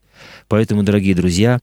[0.49, 1.61] Поэтому, дорогие друзья,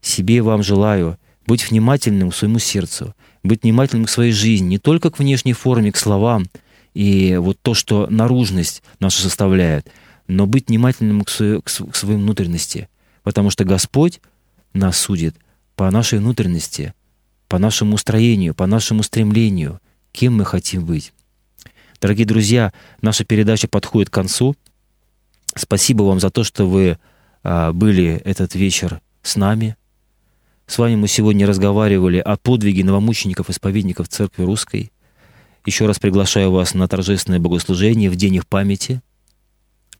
[0.00, 5.10] себе вам желаю быть внимательным к своему сердцу, быть внимательным к своей жизни, не только
[5.10, 6.46] к внешней форме, к словам
[6.94, 9.88] и вот то, что наружность наша составляет,
[10.28, 12.88] но быть внимательным к, своей, к своей внутренности,
[13.22, 14.20] потому что Господь
[14.72, 15.36] нас судит
[15.76, 16.94] по нашей внутренности,
[17.48, 19.80] по нашему устроению, по нашему стремлению,
[20.12, 21.12] кем мы хотим быть.
[22.00, 24.56] Дорогие друзья, наша передача подходит к концу.
[25.54, 26.98] Спасибо вам за то, что вы
[27.42, 29.76] а, были этот вечер с нами.
[30.66, 34.90] С вами мы сегодня разговаривали о подвиге новомучеников-исповедников Церкви Русской.
[35.64, 39.00] Еще раз приглашаю вас на торжественное богослужение в день их памяти,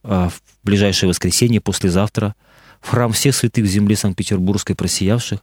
[0.03, 2.35] а, в ближайшее воскресенье, послезавтра,
[2.81, 5.39] в храм всех святых земли Санкт-Петербургской просиявших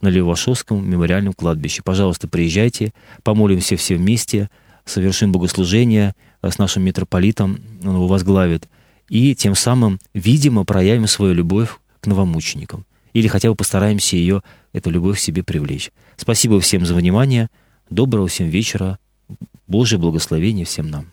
[0.00, 1.82] на Левашовском мемориальном кладбище.
[1.82, 4.48] Пожалуйста, приезжайте, помолимся все вместе,
[4.86, 8.70] совершим богослужение с нашим митрополитом, он его возглавит,
[9.10, 12.86] и тем самым, видимо, проявим свою любовь к новомученикам.
[13.12, 14.42] Или хотя бы постараемся ее,
[14.72, 15.90] эту любовь себе привлечь.
[16.16, 17.50] Спасибо всем за внимание.
[17.90, 18.98] Доброго всем вечера.
[19.66, 21.12] Божье благословение всем нам.